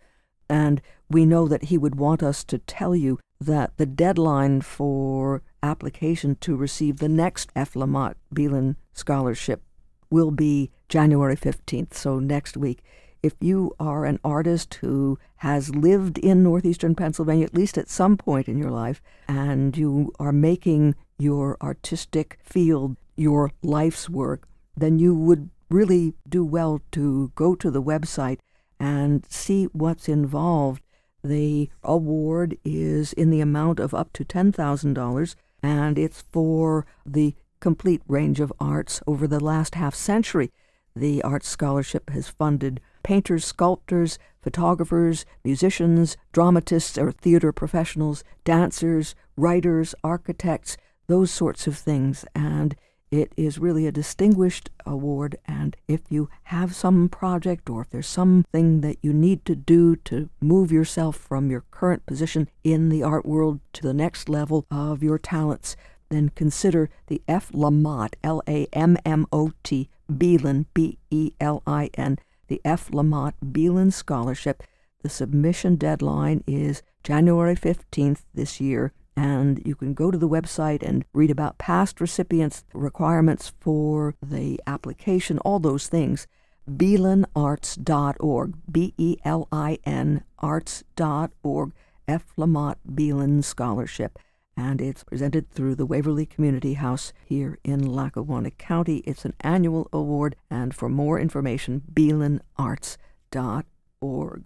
And 0.49 0.81
we 1.09 1.25
know 1.25 1.47
that 1.47 1.65
he 1.65 1.77
would 1.77 1.95
want 1.95 2.23
us 2.23 2.43
to 2.45 2.57
tell 2.57 2.95
you 2.95 3.19
that 3.39 3.77
the 3.77 3.85
deadline 3.85 4.61
for 4.61 5.41
application 5.63 6.35
to 6.41 6.55
receive 6.55 6.97
the 6.97 7.09
next 7.09 7.51
F. 7.55 7.75
Lammot 7.75 8.17
Belin 8.33 8.75
Scholarship 8.93 9.61
will 10.09 10.31
be 10.31 10.71
January 10.87 11.35
15th, 11.35 11.93
so 11.93 12.19
next 12.19 12.57
week. 12.57 12.83
If 13.21 13.33
you 13.41 13.75
are 13.79 14.05
an 14.05 14.19
artist 14.23 14.75
who 14.75 15.19
has 15.37 15.75
lived 15.75 16.17
in 16.17 16.41
northeastern 16.41 16.95
Pennsylvania, 16.95 17.45
at 17.45 17.53
least 17.53 17.77
at 17.77 17.89
some 17.89 18.17
point 18.17 18.47
in 18.47 18.57
your 18.57 18.71
life, 18.71 19.01
and 19.27 19.77
you 19.77 20.13
are 20.19 20.31
making 20.31 20.95
your 21.17 21.57
artistic 21.61 22.39
field 22.41 22.95
your 23.17 23.51
life's 23.61 24.09
work, 24.09 24.47
then 24.75 24.97
you 24.97 25.13
would 25.13 25.49
really 25.69 26.13
do 26.27 26.43
well 26.43 26.81
to 26.91 27.31
go 27.35 27.53
to 27.55 27.69
the 27.69 27.83
website 27.83 28.39
and 28.79 29.25
see 29.29 29.65
what's 29.65 30.07
involved. 30.07 30.81
The 31.23 31.69
award 31.83 32.57
is 32.63 33.13
in 33.13 33.29
the 33.29 33.41
amount 33.41 33.79
of 33.79 33.93
up 33.93 34.13
to 34.13 34.23
$10,000, 34.23 35.35
and 35.61 35.99
it's 35.99 36.23
for 36.31 36.85
the 37.05 37.35
complete 37.59 38.01
range 38.07 38.39
of 38.39 38.53
arts 38.59 39.01
over 39.05 39.27
the 39.27 39.43
last 39.43 39.75
half 39.75 39.93
century. 39.93 40.51
The 40.95 41.21
Arts 41.23 41.47
Scholarship 41.47 42.09
has 42.09 42.29
funded 42.29 42.81
painters, 43.03 43.45
sculptors, 43.45 44.17
photographers, 44.41 45.25
musicians, 45.43 46.17
dramatists 46.31 46.97
or 46.97 47.11
theater 47.11 47.51
professionals, 47.51 48.23
dancers, 48.43 49.15
writers, 49.35 49.93
architects, 50.03 50.77
those 51.07 51.31
sorts 51.31 51.67
of 51.67 51.77
things. 51.77 52.25
And 52.35 52.75
it 53.11 53.33
is 53.35 53.57
really 53.57 53.87
a 53.87 53.91
distinguished 53.91 54.69
award, 54.85 55.35
and 55.45 55.75
if 55.87 56.01
you 56.09 56.29
have 56.43 56.75
some 56.75 57.09
project 57.09 57.69
or 57.69 57.81
if 57.81 57.89
there's 57.89 58.07
something 58.07 58.81
that 58.81 58.97
you 59.01 59.13
need 59.13 59.45
to 59.45 59.55
do 59.55 59.95
to 59.95 60.29
move 60.39 60.71
yourself 60.71 61.15
from 61.15 61.49
your 61.49 61.63
current 61.71 62.05
position 62.05 62.49
in 62.63 62.89
the 62.89 63.01
art 63.01 63.25
world 63.25 63.61
to 63.73 63.81
the 63.81 63.93
next 63.93 64.29
level 64.29 64.65
of 64.69 65.01
your 65.01 65.17
talents, 65.17 65.75
then 66.09 66.29
consider 66.29 66.89
the 67.07 67.21
F. 67.27 67.49
Lammot, 67.53 68.15
L 68.23 68.43
A 68.47 68.67
M 68.73 68.97
M 69.05 69.25
O 69.31 69.53
T, 69.63 69.89
Belin, 70.11 70.65
B 70.73 70.99
E 71.09 71.31
L 71.39 71.63
I 71.65 71.89
N, 71.95 72.19
the 72.47 72.61
F. 72.63 72.89
Lammot 72.91 73.35
Belin 73.51 73.91
Scholarship. 73.91 74.63
The 75.01 75.09
submission 75.09 75.77
deadline 75.77 76.43
is 76.45 76.83
January 77.03 77.55
15th 77.55 78.23
this 78.33 78.59
year 78.59 78.91
and 79.19 79.61
you 79.65 79.75
can 79.75 79.93
go 79.93 80.11
to 80.11 80.17
the 80.17 80.29
website 80.29 80.81
and 80.81 81.03
read 81.11 81.29
about 81.29 81.57
past 81.57 81.99
recipients, 81.99 82.63
requirements 82.73 83.51
for 83.59 84.15
the 84.25 84.61
application, 84.65 85.39
all 85.39 85.59
those 85.59 85.89
things. 85.89 86.25
BelinArts.org, 86.69 88.53
B 88.71 88.93
E 88.97 89.17
L 89.25 89.49
I 89.51 89.77
N 89.83 90.23
arts.org, 90.37 91.73
F. 92.07 92.23
Lammot 92.37 92.77
Belin 92.95 93.43
Scholarship. 93.43 94.17
And 94.55 94.79
it's 94.79 95.03
presented 95.03 95.51
through 95.51 95.75
the 95.75 95.85
Waverly 95.85 96.25
Community 96.25 96.75
House 96.75 97.11
here 97.25 97.59
in 97.65 97.85
Lackawanna 97.85 98.51
County. 98.51 98.99
It's 98.99 99.25
an 99.25 99.33
annual 99.41 99.89
award, 99.91 100.37
and 100.49 100.73
for 100.73 100.87
more 100.87 101.19
information, 101.19 101.81
BelinArts.org. 101.91 104.43